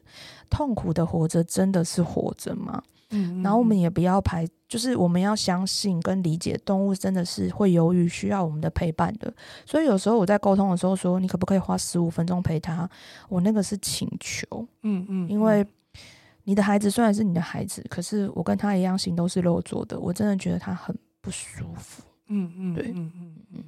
[0.50, 2.82] 痛苦的活着真的是活着吗？
[3.12, 9.34] 嗯，然后我们也不要排，就是我们要相信跟理解动物真的是会由于，需要我们的陪伴的。
[9.66, 12.90] 所以有时候我在沟通的时候说，你可不可以花十五分钟陪他？
[13.30, 15.66] 我那个是请求，嗯嗯，因为
[16.46, 22.04] 你的孩子虽然是你的孩子，可是我跟他一样心都是肉做的，我真的觉得他很不舒服。
[22.28, 23.64] 嗯嗯，对，嗯嗯嗯。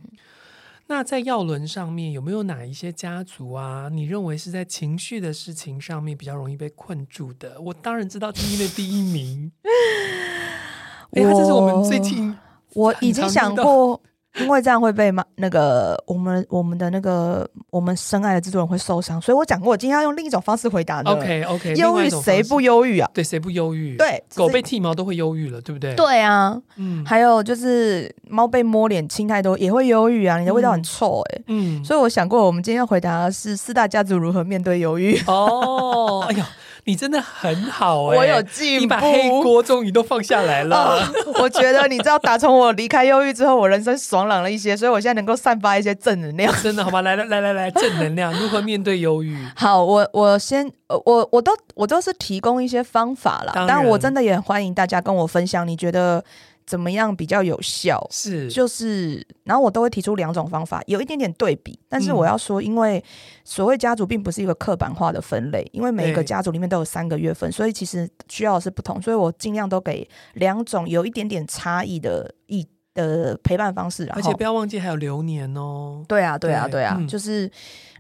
[0.88, 3.89] 那在药轮上面有没有哪一些家族啊？
[3.91, 7.60] 你认为是在情绪的事情上面比较容易被困住的？
[7.62, 9.52] 我当然知道今天的第一名，
[11.12, 12.38] 哎呀，这是我们最近
[12.74, 14.02] 我已经想过。
[14.39, 21.12] 因为这样会被骂，那个我们我们的那个我们深爱的制作人会受伤，所以我讲过，我今天要用另一种方式回答的。
[21.12, 23.10] OK OK，忧郁谁不忧郁啊？
[23.13, 23.96] 对，谁不忧郁？
[23.96, 25.93] 对，狗被剃毛都会忧郁了，对不对？
[25.93, 35.22] 对啊，嗯，还有就是猫被摸脸亲太多也会忧郁啊，你的味道很臭哎、欸，嗯，所以我想过，我们今天要回答的是四大家族如何面对忧郁。
[35.28, 36.50] 哦，哎呀。
[36.86, 40.76] 你真的很好哎、欸，我有进步，你把黑锅终于都放下来了。
[40.76, 41.00] 哦、
[41.41, 46.54] 我觉得你知道，打从我离开忧郁之后，我人生爽朗了一些，所以我现在能够散发一些正能量。
[46.62, 47.02] 真的好吗？
[47.02, 49.38] 来来来来来，正能量如何面对忧郁？
[49.56, 50.69] 好，我我先，
[51.06, 56.24] 我我都我都是提供一些方法啦，但我真的也很欢迎大家跟我分享，你觉得
[56.65, 58.06] 怎么样比较有效？
[58.12, 61.78] 是，就是，然后我都会提出两种方法，有一点点对比。
[61.89, 63.04] 但是我要说，因为
[63.43, 69.02] 所谓家族并不是一个刻板化的分类，因为每一个家族里面都有三个月份，所以其实需要的是不同。
[69.02, 74.06] 所以我尽量都给两种有一点点差异的一的陪伴方式。
[74.06, 76.03] 然后，而且不要忘记还有流年哦。
[76.08, 77.49] 对啊，对啊，对啊，嗯、就是。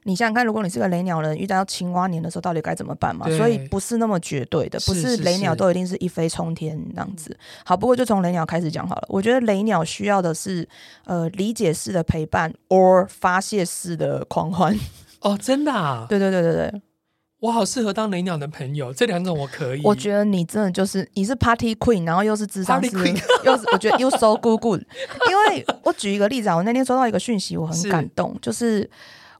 [0.05, 3.25] 你想想看，如果你是个雷鸟人，遇到青蛙年的时候，到底该怎么办嘛？
[3.37, 7.33] 所以不是那么绝对的，不是雷鸟都一定是一飞冲天那样子。
[7.63, 9.05] 好，不过就从雷鸟开始讲好了。
[9.07, 10.67] 我觉得雷鸟需要的是
[11.05, 14.77] 呃理解式的陪伴，or 发泄式的狂欢。
[15.21, 16.05] 哦，真的啊？
[16.09, 16.81] 对对对对对，
[17.43, 19.81] 我好适合当雷鸟的朋友，这两种我可以。
[19.83, 22.95] 我觉得你真的就是你是 Party Queen，然后又是智商师，
[23.43, 24.81] 又是我觉得 You so good good。
[25.29, 28.89] 因为我举一个例子啊，我那天收到一个讯息，我很感动，是就是。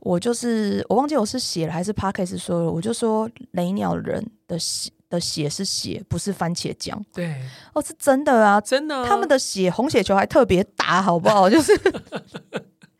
[0.05, 7.01] 我就是我忘记我是写了还是 Parkes 说了，我就说雷鸟人的血的血是血，不是番茄酱。
[7.13, 7.33] 对，
[7.73, 11.49] 哦，是真的啊，真的啊，他们的血红血球还特别大，好不好？
[11.49, 11.71] 就是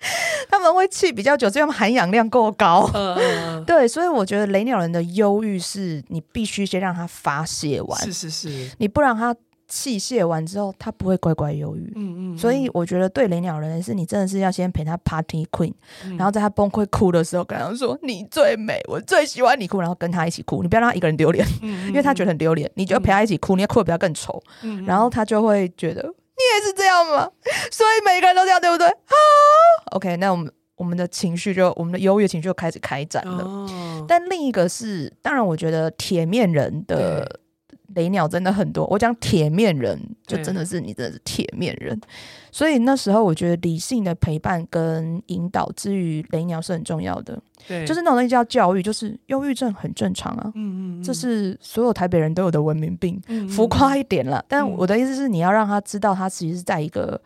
[0.50, 2.90] 他们会气比较久，所以他们含氧量够高。
[3.66, 9.36] 对，所以我觉得雷鸟人的忧郁是你必须先让他发泄完，是是是，你不让他。
[9.66, 11.92] 气泄完之后，他不会乖乖忧郁。
[11.96, 21.48] 嗯，嗯嗯，所以我觉得对雷鸟人是你真的是要先陪他 party queen，、嗯、然后在他崩溃哭的时候跟他说：“你最美，我最喜欢你哭。”然后跟他一起哭，你不要让他一个人丢脸，
[21.88, 22.70] 因为他觉得很丢脸。
[22.76, 24.40] 你就陪他一起哭，你要哭的比他更丑，
[24.86, 27.30] 然后他就会觉得你也是这样吗？
[27.72, 28.88] 所以每个人都这样，对不对？
[28.88, 29.16] 啊
[29.92, 33.44] ，OK，那我们我们的情绪就我们的优越情绪就开始开展了。
[33.44, 37.40] 哦、但另一个是，当然，我觉得铁面人的。
[37.96, 42.00] 雷鸟真的很多，我讲铁面人就真的是你真的是铁面人，
[42.52, 47.40] 所以那时候我觉得理性的陪伴跟引导之于雷鸟是很重要的。
[47.68, 54.44] 对，就是那种东西叫教育，就是忧郁症很正常啊，嗯嗯，这是所有台北人都有的文明病，浮夸一点了。
[54.48, 57.22] 但我的意思是，你要让他知道，他其实是在一个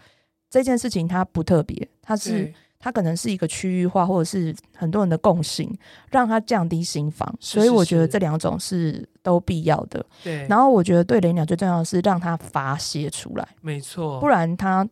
[0.50, 2.54] 这件事情他不特别，他是。
[2.88, 5.70] 它可能是一个区域化，或者是很多人的共性，
[6.10, 7.28] 让它降低心防。
[7.42, 10.06] 是是是，所以我觉得这两种是都必要的。
[10.24, 10.48] 对。
[10.48, 13.46] 然后我觉得对雷鸟最重要的是让它发泄出来。
[13.60, 14.22] 没错。
[14.22, 14.88] 不然它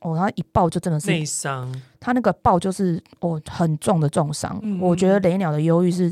[0.00, 1.70] 哦，它一爆就真的是内伤。
[2.00, 4.58] 它那个爆就是哦很重的重伤。
[4.80, 6.10] 我觉得雷鸟的忧郁是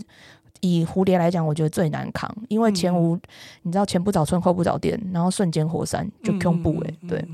[0.60, 3.20] 以蝴蝶来讲，我觉得最难扛，因为前无、嗯、
[3.62, 7.26] 你知道前不着村后不着店，然后瞬间火山就恐怖哎、对。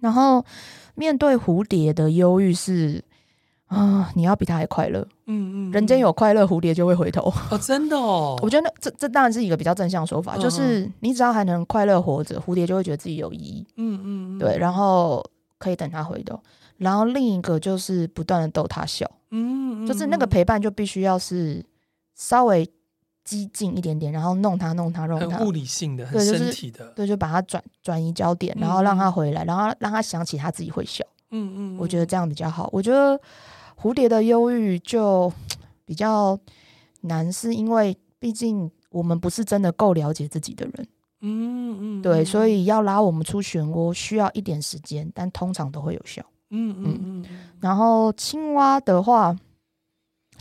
[0.00, 0.44] 然后。
[0.94, 3.02] 面对蝴蝶的忧郁是
[3.72, 5.00] 啊，你要比他还快乐。
[5.26, 7.32] 嗯嗯，人间有快乐，蝴蝶就会回头。
[7.50, 8.38] 哦，真的哦。
[8.42, 13.66] 我觉得这这当然是一个比较正向说法，就是你只要还能快乐活着，蝴蝶就会觉得自己有意义。
[13.76, 14.58] 嗯嗯，对。
[14.58, 15.24] 然后
[15.58, 16.38] 可以等他回头，
[16.76, 21.64] 然后另一个就是不断的逗他笑，嗯，就是那个陪伴就必须要是
[22.14, 22.68] 稍微
[23.24, 32.68] 激进一点点，然后弄他弄他弄他，很物理性的，很身体的，对，就把他转转移焦点，然后让他回来，然后让他想起他自己会笑，嗯嗯，我觉得这样比较好。
[32.72, 33.18] 我觉得
[33.82, 35.32] 蝴蝶的忧郁就
[35.84, 36.38] 比较
[37.00, 40.86] 难，是因为毕竟我们不是真的够了解自己的人。
[41.20, 46.22] 嗯嗯，对，所以要拉我们出漩涡需要一点时间，但通常都会有效。
[46.50, 47.24] 嗯嗯嗯。
[47.60, 49.36] 然后青蛙的话，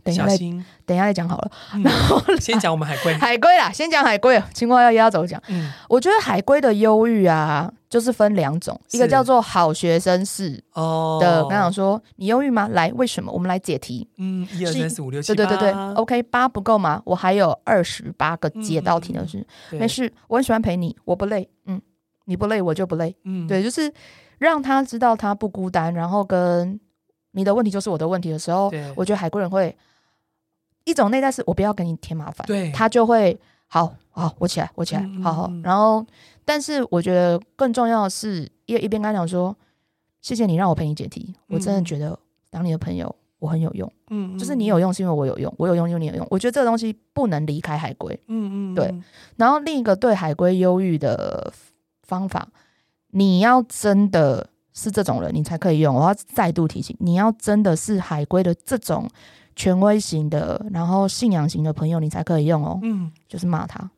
[0.04, 1.52] 等一下再等一下再讲好了。
[1.84, 4.42] 然后先讲我们海龟，海龟啦，先讲海龟。
[4.54, 5.42] 青蛙要压轴讲。
[5.48, 12.70] 嗯，我觉得海龟的忧郁啊，就是分两种，一个叫做好学生式哦的，刚刚说你忧郁吗？
[12.70, 13.30] 来，为什么？
[13.30, 14.08] 我们来解题。
[14.18, 15.36] 嗯，一二三四五六七。
[15.36, 17.02] 对对对对，OK，八不够吗？
[17.04, 21.50] 我还有二十八个解到题呢是，没事，我很喜欢陪你，我不累。
[21.66, 21.82] 嗯，
[22.24, 23.14] 你不累，我就不累。
[23.26, 23.94] 嗯，对，就是
[24.38, 26.80] 让他知道他不孤单，然后跟
[27.32, 29.78] 你的问题就是我的问题的时候，我觉得海归人会。
[30.84, 35.52] 一种内在是我不要给你添麻烦，对，他就会好好，我起来，我起来，好好。
[35.64, 36.04] 然后，
[36.46, 39.56] 但是我觉得更重要的是，一一边跟他讲说，
[40.22, 42.18] 谢谢你让我陪你解题，我真的觉得
[42.50, 46.28] 当你的朋友我很有用，嗯，就是你有用是因为我有用，我有用因为你有用。
[46.30, 48.94] 我觉得这个东西不能离开海龟，嗯嗯，对。
[49.36, 51.54] 然后另一个对海龟忧郁的
[52.04, 52.48] 方法，
[53.12, 55.96] 你要真的是这种人，你才可以用。
[55.96, 59.08] 我要再度提醒，你要真的是海龟的这种。
[59.54, 62.80] 权威型的，然后信仰型的朋友，你才可以用哦。
[62.84, 63.92] 嗯，就是骂他，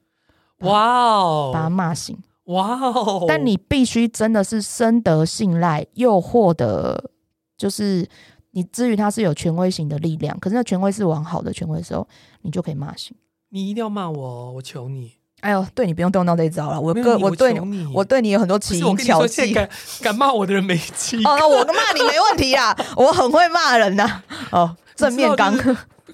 [0.61, 3.25] 哇哦，把他骂醒，哇哦。
[3.27, 7.11] 但你必须真的是深得信赖，又获得，
[7.57, 8.07] 就是
[8.51, 12.07] 你至于他是有权威型的力量，可是那权威是往好的权威的时候，
[12.41, 13.15] 你就可以骂醒。
[13.49, 15.11] 你一定要骂我，我求你。
[15.41, 16.79] 哎呦，对你不用动到这一招了。
[16.79, 19.53] 我个我对你，我对你有很多奇淫巧技。
[20.01, 24.23] 敢骂我的人没几哦，我骂你没问题啊，我很会骂人呐。
[24.51, 24.75] 哦。
[24.95, 25.57] 正面刚，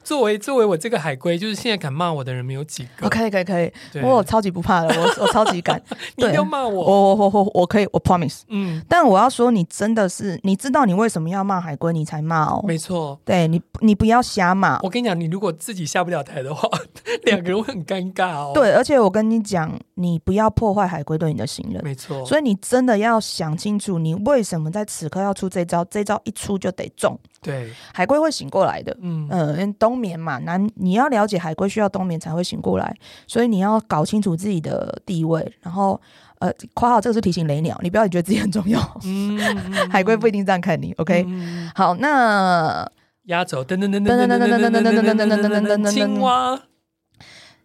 [0.04, 3.10] 作为作为我这个海龟，就是现在敢骂我的人没有几个。
[3.10, 3.72] 可以可以可以，
[4.02, 5.82] 我超级不怕的，我我超级敢。
[6.16, 8.42] 你不要骂我，我我我我可以，我 promise。
[8.48, 12.64] 嗯，但我要说，你真的是，你知道你为什么要骂海龟，你才骂哦。
[12.66, 14.80] 没错，对你你不要瞎骂。
[14.82, 16.70] 我跟你讲，你如果自己下不了台的话，
[17.26, 18.52] 两个人会很尴尬哦。
[18.54, 21.84] 对，而且我跟你讲，你不要破坏海龟对你的信任。
[21.84, 25.86] 没错，所以你真的要想清楚，你为什么在此刻要出这招？
[25.86, 27.18] 这招一出就得中。
[27.42, 28.96] 对，海龟会醒过来的。
[29.02, 32.96] 嗯嗯，冬眠嘛，男你要了解海龟需要冬眠才会醒过来，
[33.28, 35.50] 所以你要搞清楚自己的地位。
[35.62, 36.00] 然后，
[36.40, 38.80] 呃，括号这个是提醒雷鸟，你不要觉得自己很重要。
[39.06, 39.38] 嗯，
[39.90, 40.92] 海龟不一定这样看你。
[40.98, 41.26] OK，
[41.74, 42.86] 好，那
[43.26, 46.60] 压轴，噔噔噔噔噔噔噔噔噔噔噔噔噔噔，青蛙，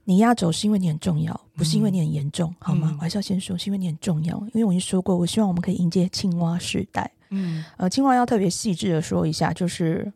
[0.04, 2.94] 你压轴是因为你很重要，不是因为你很严重，好吗？
[2.98, 7.10] 我还是要先说，是因为你很重要，因为我已经说过，我希望我们可以迎接青蛙时代。
[7.34, 10.12] 嗯，呃，青蛙要特别细致的说一下，就是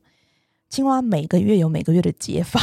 [0.69, 2.61] 青蛙每个月有每个月的解法。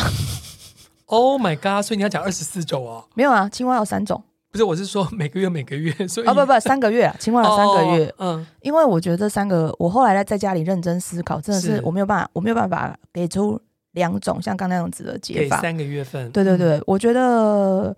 [1.07, 1.85] Oh my god！
[1.85, 3.05] 所以你要讲二十四周哦？
[3.13, 4.23] 没有啊，青蛙有三种。
[4.51, 8.07] 不是，我是说每个月每个月，所以哦不不，三个月啊，青蛙有三个月。
[8.17, 15.61] Oh, 嗯，因为我觉得这三个，我后来在在家里认真思考，真的是我没有办法，我没有办法给出两种像刚那样子的解法。
[15.61, 17.95] 三个月份，对对对，嗯、我觉得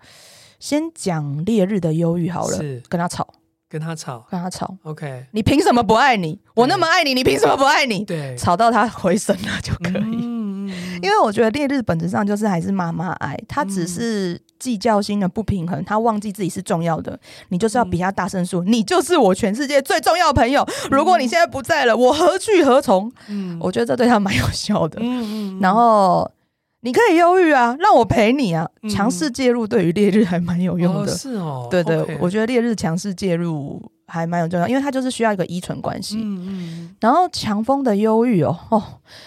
[0.58, 3.26] 先讲烈日的忧郁好了，跟他吵。
[3.68, 5.26] 跟他吵，跟他吵，OK。
[5.32, 6.38] 你凭什么不爱你？
[6.54, 8.04] 我那么爱你，你凭什么不爱你？
[8.04, 10.16] 对，吵到他回神了就可以。
[10.22, 10.68] 嗯，
[11.02, 17.18] 因为我觉得烈日本质上就是还是妈妈爱，他只是计较心的不平衡，他忘记自己是重要的。
[17.50, 20.66] 你就是要比他大声说，你就是我全世界最重要的朋友。
[20.90, 23.12] 如果你现在不在了，我何去何从？
[23.28, 24.98] 嗯，我觉得这对他蛮有效的。
[25.02, 26.30] 嗯嗯，然后。
[26.80, 28.68] 你可以忧郁啊，让我陪你啊。
[28.88, 31.66] 强势介入对于烈日还蛮有用的，是哦。
[31.70, 36.18] 对对，我觉得烈日强势介入还蛮有重要，因为它就是需要一个依存关系。
[36.18, 36.96] 嗯嗯。
[37.00, 38.82] 然后强风的忧郁哦，哦，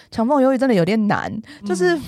[0.09, 1.31] 强风忧郁真的有点难。
[1.65, 1.99] 就是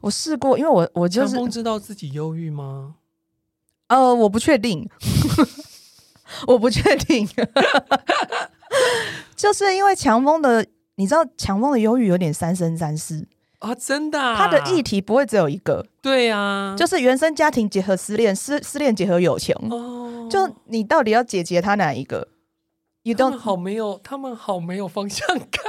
[0.00, 2.94] 我试过，因为我我就是强风知道自己忧郁吗？
[3.88, 4.88] 呃，我不确定，
[6.48, 7.28] 我不确定。
[9.36, 13.26] 就是因为强风的，你知道强风的忧郁有点三生三世。
[13.66, 22.28] 啊，真的、啊，他的议题不会只有一个，对呀、啊，就是原生家庭结合失恋，失失恋结合友情，哦，就你到底要解决他哪一个？
[23.14, 25.62] 他们好没有，他们好没有方向感。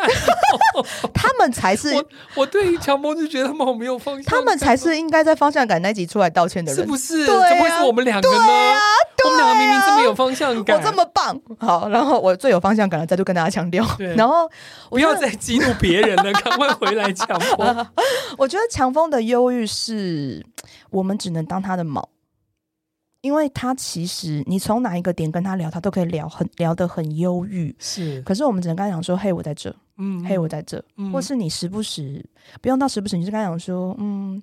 [1.14, 4.40] 他们才是我，我对于强风就觉得他们好没有方向感。
[4.40, 7.26] 他们才是应该在方向感那集出来道歉的人，是不是？
[7.26, 8.38] 对啊，怎么会是我们两个呢？
[8.38, 8.80] 对啊，
[9.26, 11.40] 我们两个明明这么有方向感，我这么棒。
[11.60, 13.86] 好，然后我最有方向感的再度跟大家强调。
[14.16, 14.50] 然后
[14.90, 17.88] 不要再激怒别人了， 赶快回来强风。
[18.38, 20.46] 我觉得强风的忧郁是
[20.92, 22.04] 我们只能当他的锚。
[23.28, 27.76] 因为他其实你从哪一个点跟他聊，他都可以聊很聊得很忧郁。
[27.78, 30.82] 是，可是我们只能跟他讲说：“嘿，我在这。”嗯，嘿，我在这。
[30.96, 32.26] 嗯，或是你时不时
[32.62, 34.42] 不用到时不时，你就跟他讲说：“嗯，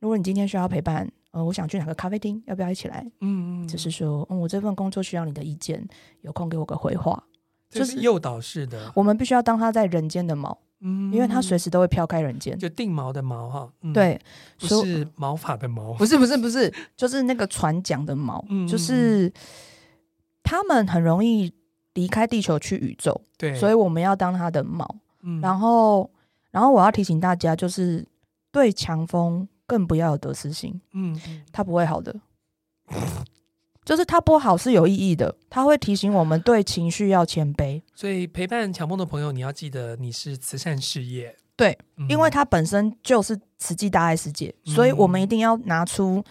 [0.00, 5.86] 如果你今天需要陪伴，呃，我想去哪个咖啡厅，要不要一起来？”嗯嗯，只是说，嗯，我这份工作需要你的意见，
[6.22, 7.22] 有空给我个回话。
[7.70, 14.20] 就是诱导式的，我们必须要当他在人间的锚，嗯，因为它随时都会飘开人间，就定锚的锚哈，嗯、对，
[14.58, 19.32] 不是毛发的毛，不是不是不是， 就是那个船桨的锚，嗯、就是
[20.42, 21.52] 他们很容易
[21.94, 24.86] 离开地球去宇宙，对，所以我们要当他的锚，
[25.22, 26.10] 嗯，然后
[26.50, 28.06] 然后我要提醒大家，就是
[28.52, 31.18] 对强风更不要有得失心，嗯，
[31.50, 32.14] 他不会好的。
[33.84, 37.82] 就是它不好是有意义的，它会提醒我们对情绪要谦卑。
[37.94, 41.36] 所以陪伴强迫的朋友，你要记得你是慈善事业。
[41.56, 46.24] 对，嗯、因为他本身就是慈济大爱世界，嗯、所以我们一定要拿出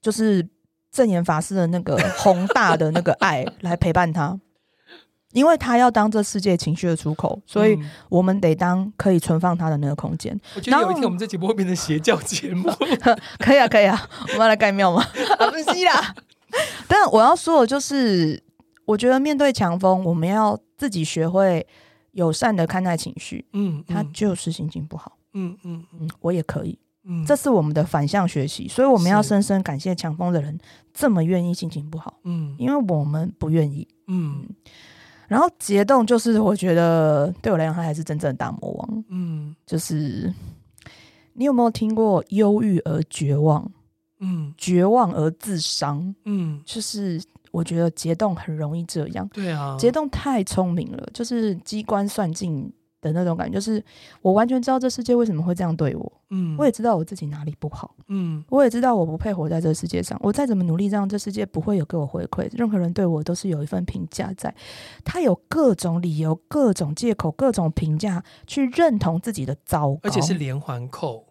[0.00, 0.46] 就是
[0.92, 4.38] 正言法师的那个宏大的那个爱来陪伴他，
[5.32, 7.76] 因为他要当这世界情绪的出口，所以
[8.08, 10.38] 我们得当可以存放他的那个空间。
[10.54, 12.70] 我觉得有一天我们这节目会变成邪教节目，
[13.40, 15.02] 可以啊，可以啊，我们要来盖庙吗？
[15.50, 16.14] 不是啦。
[16.88, 18.42] 但我要说的就是，
[18.84, 21.66] 我觉得面对强风，我们要自己学会
[22.12, 23.44] 友善的看待情绪。
[23.52, 25.16] 嗯，他就是心情不好。
[25.34, 26.78] 嗯嗯嗯，我也可以。
[27.04, 30.58] 嗯，这是我们的反向学习，所以我们要深深感谢强风的人
[30.92, 32.18] 这么愿意心情不好。
[32.24, 33.88] 嗯，因为我们不愿意。
[34.08, 34.44] 嗯，
[35.28, 39.04] 然后结冻就是我觉得对我来讲，他还是真正的大魔王。
[39.08, 40.30] 嗯，就是
[41.32, 43.70] 你有没有听过忧郁而绝望？
[44.20, 53.82] 嗯，绝望而自伤，嗯，就是我觉得结冻很容易这样，对啊，结冻太聪明了，就是机关算尽的那种感觉，就是
[54.20, 64.54] 我完全知道这世界为什么会这样对我，嗯，我也知道我自己哪里不好，嗯，我也知道我不配活在这个世界上，我再怎么努力，让这世界不会有给我回馈，任何人对我都是有一份评价在，
[65.02, 71.24] 他有各种理由、各种借口、各种评价去认同自己的糟糕，而且是连环扣，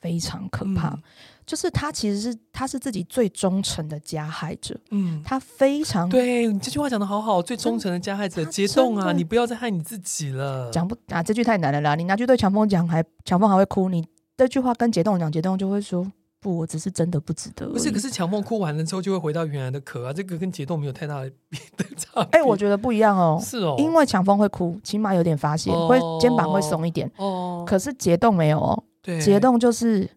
[0.00, 0.88] 非常可怕。
[0.88, 1.02] 嗯
[1.46, 10.70] 就是他其实是他是自己最忠诚的加害者，嗯，他非常对你这句话讲的好好，最忠诚的加害者结冻啊，你不要再害你自己了。
[10.70, 11.94] 讲不啊，这句太难了啦！
[11.94, 13.88] 你拿去对强风讲，还强风还会哭。
[13.88, 17.68] 你这句话跟解冻讲，解冻就会说不，我只是真的不值得。
[17.68, 21.30] 不是，可是强风哭完了之后就会回到原来的壳啊，这个跟解冻没有太大的
[21.98, 22.38] 差别。
[22.38, 27.10] 哎、欸，我觉得不一样哦，是哦，因为强风会哭，起码有点发泄，哦、会肩膀会松一点。
[27.18, 30.08] 哦，可是解冻没有哦，对，解冻就是。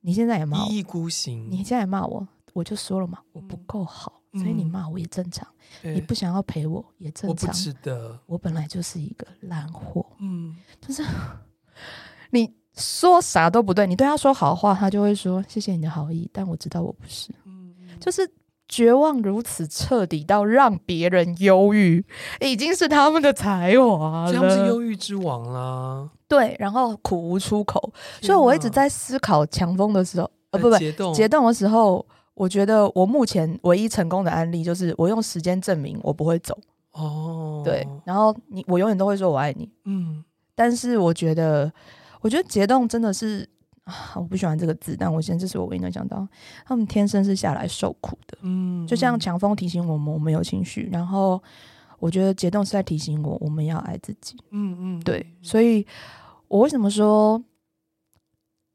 [0.00, 1.48] 你现在也骂我，一意孤行。
[1.50, 5.46] 你现在也骂我，我就说了嘛，我不够好，嗯、所以你骂我也正常。
[5.82, 7.28] 对你不想要陪我也正常。
[7.28, 10.06] 我不值得，我本来就是一个烂货。
[10.20, 11.04] 嗯，就是
[12.30, 17.30] 你说啥都不对，你对他说好话，他就会说谢谢你的好意，但我知道我不是。
[17.44, 18.30] 嗯，就是
[18.68, 22.04] 绝望如此彻底到让别人忧郁，
[22.40, 24.32] 已经是他们的才华了。
[24.32, 26.10] 他们是忧郁之王啦。
[26.28, 30.76] 对，然后苦无出口，所以我一直在思考强风的时候，呃，不不，
[31.14, 31.46] 结冻。
[31.46, 32.04] 的时候，
[32.34, 36.56] 我觉得我目前唯一成功的案例就是我用时间证明我不会走。
[36.92, 40.22] 哦，对，然后你我永远都会说我爱你，嗯，
[40.54, 41.72] 但是我觉得，
[42.20, 43.48] 我觉得结冻真的是
[43.84, 46.26] 啊，我不喜欢这个字，但我现在这是我唯一能想到，
[46.66, 51.42] 他们天生是下来受苦的，嗯，就像强风提醒我们，我们有情绪，然后
[51.98, 55.86] 我觉得解冻是在提醒我，我们要爱自己，嗯嗯，对，所以。
[56.50, 57.44] 我为什么说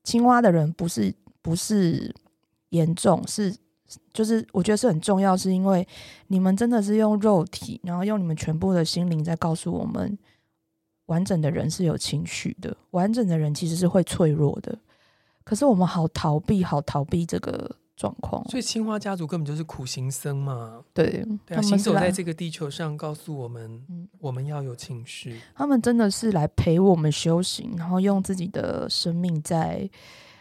[0.04, 1.12] 青蛙的人不是
[1.42, 2.14] 不是
[2.70, 3.52] 严重，是
[4.14, 5.88] 就是我觉得是很重要，是因为
[6.28, 10.16] 你们真的是用肉体，然后用你们全部的心灵在告诉我们，
[11.08, 14.78] 完整的人是有情绪的，完整的人其实是会脆弱的，
[15.44, 17.76] 可是我们好逃避，好逃避这个。
[17.96, 20.82] 状况，所以青蛙家族根本就是苦行僧嘛。
[20.94, 25.40] 对，对啊，行走在这个地球上，告诉我们，嗯，我们要有情绪。
[25.56, 29.88] 他们真的是来陪我们修行，然后用自己的生命在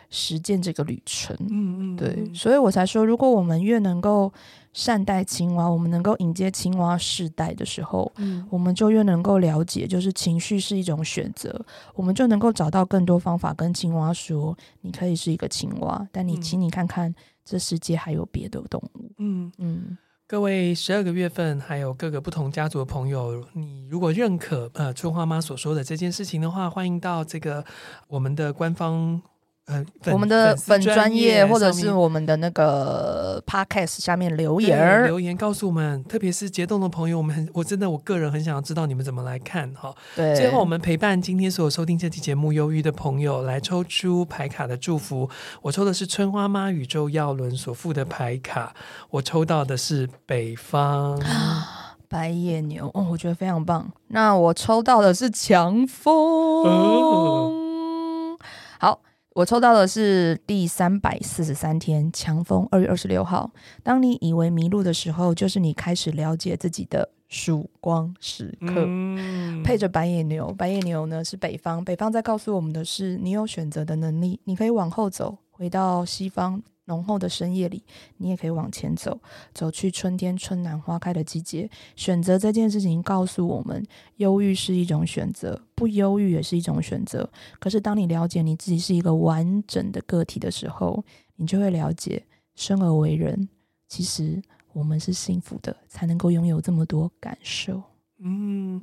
[0.09, 1.37] 实践这个旅程。
[1.51, 4.33] 嗯嗯，对，所以我才说，如果我们越能够
[4.73, 11.63] 善待青蛙，我们能够迎接青蛙世代的时候，嗯，我们就越能够了解，就是情绪是一种选择，
[11.95, 17.15] 我们就能够找到更多方法跟青蛙说，你可以是一个青蛙，但你，请你看看。
[17.45, 19.13] 这世界还有别的动物。
[19.19, 27.65] 嗯嗯，各位十二个月份还有各个不同家族的朋友，你如果认可呃春花妈所说的这件事情的话，欢迎到这个
[28.09, 29.21] 我们的官方
[29.73, 39.95] 呃，我们的粉专业或者是我们的那个 podcast 下面留言留言告诉我们，特别是结冻的朋友，我们很我真的我个人很想要知道你们怎么来看哈。
[40.15, 45.31] 对，最后我们陪伴今天所有收听这期节目忧郁的朋友来抽出牌卡的祝福，
[45.63, 48.75] 我抽的是春花妈宇宙耀轮所附的牌卡，
[49.11, 51.21] 我抽到的是北方。
[52.13, 53.91] 白夜牛哦，我觉得非常棒。
[54.09, 56.15] 那我抽到的是强风，
[56.67, 58.37] 哦、
[58.79, 59.01] 好，
[59.35, 63.51] 我抽到的是第三百四十三天强风，二月二十六号。
[63.83, 68.85] 当你以为迷路的时候，就是你开始了解自己的曙光时刻。
[68.87, 76.61] 嗯、配着白野牛，白野牛呢是北方，北方在告诉我们的是，你有选择的能力，你可以往后走，回到西方。
[76.87, 77.85] 浓厚的深夜里，
[78.17, 79.17] 你也可以往前走，
[79.55, 81.71] 走去春天春暖花开的季节。
[81.95, 83.87] 选择这件事情告诉我们，
[84.17, 87.31] 忧郁是一种选择，不忧郁也是一种选择。
[87.61, 91.03] 可是，当你了解你自己是一个完整的个体的时候，
[91.37, 92.27] 你就会了解，
[92.57, 93.49] 生而为人，
[93.87, 94.43] 其实
[94.73, 97.81] 我们是幸福的，才能够拥有这么多感受。
[98.19, 98.83] 嗯。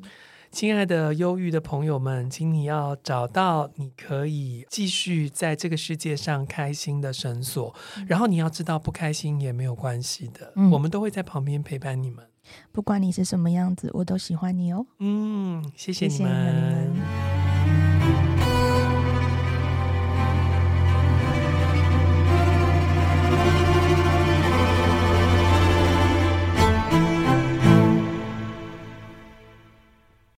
[0.51, 12.25] 亲爱的忧郁的朋友们，请你要找到你可以继续在这个世界上开心的绳索，嗯、然后你要知道不开心也没有关系的，嗯、我们都会在旁边陪伴你们。
[12.71, 14.85] 不管你是什么样子，我都喜欢你哦。
[14.97, 16.19] 嗯，谢谢你们。
[16.19, 17.38] 谢谢你们。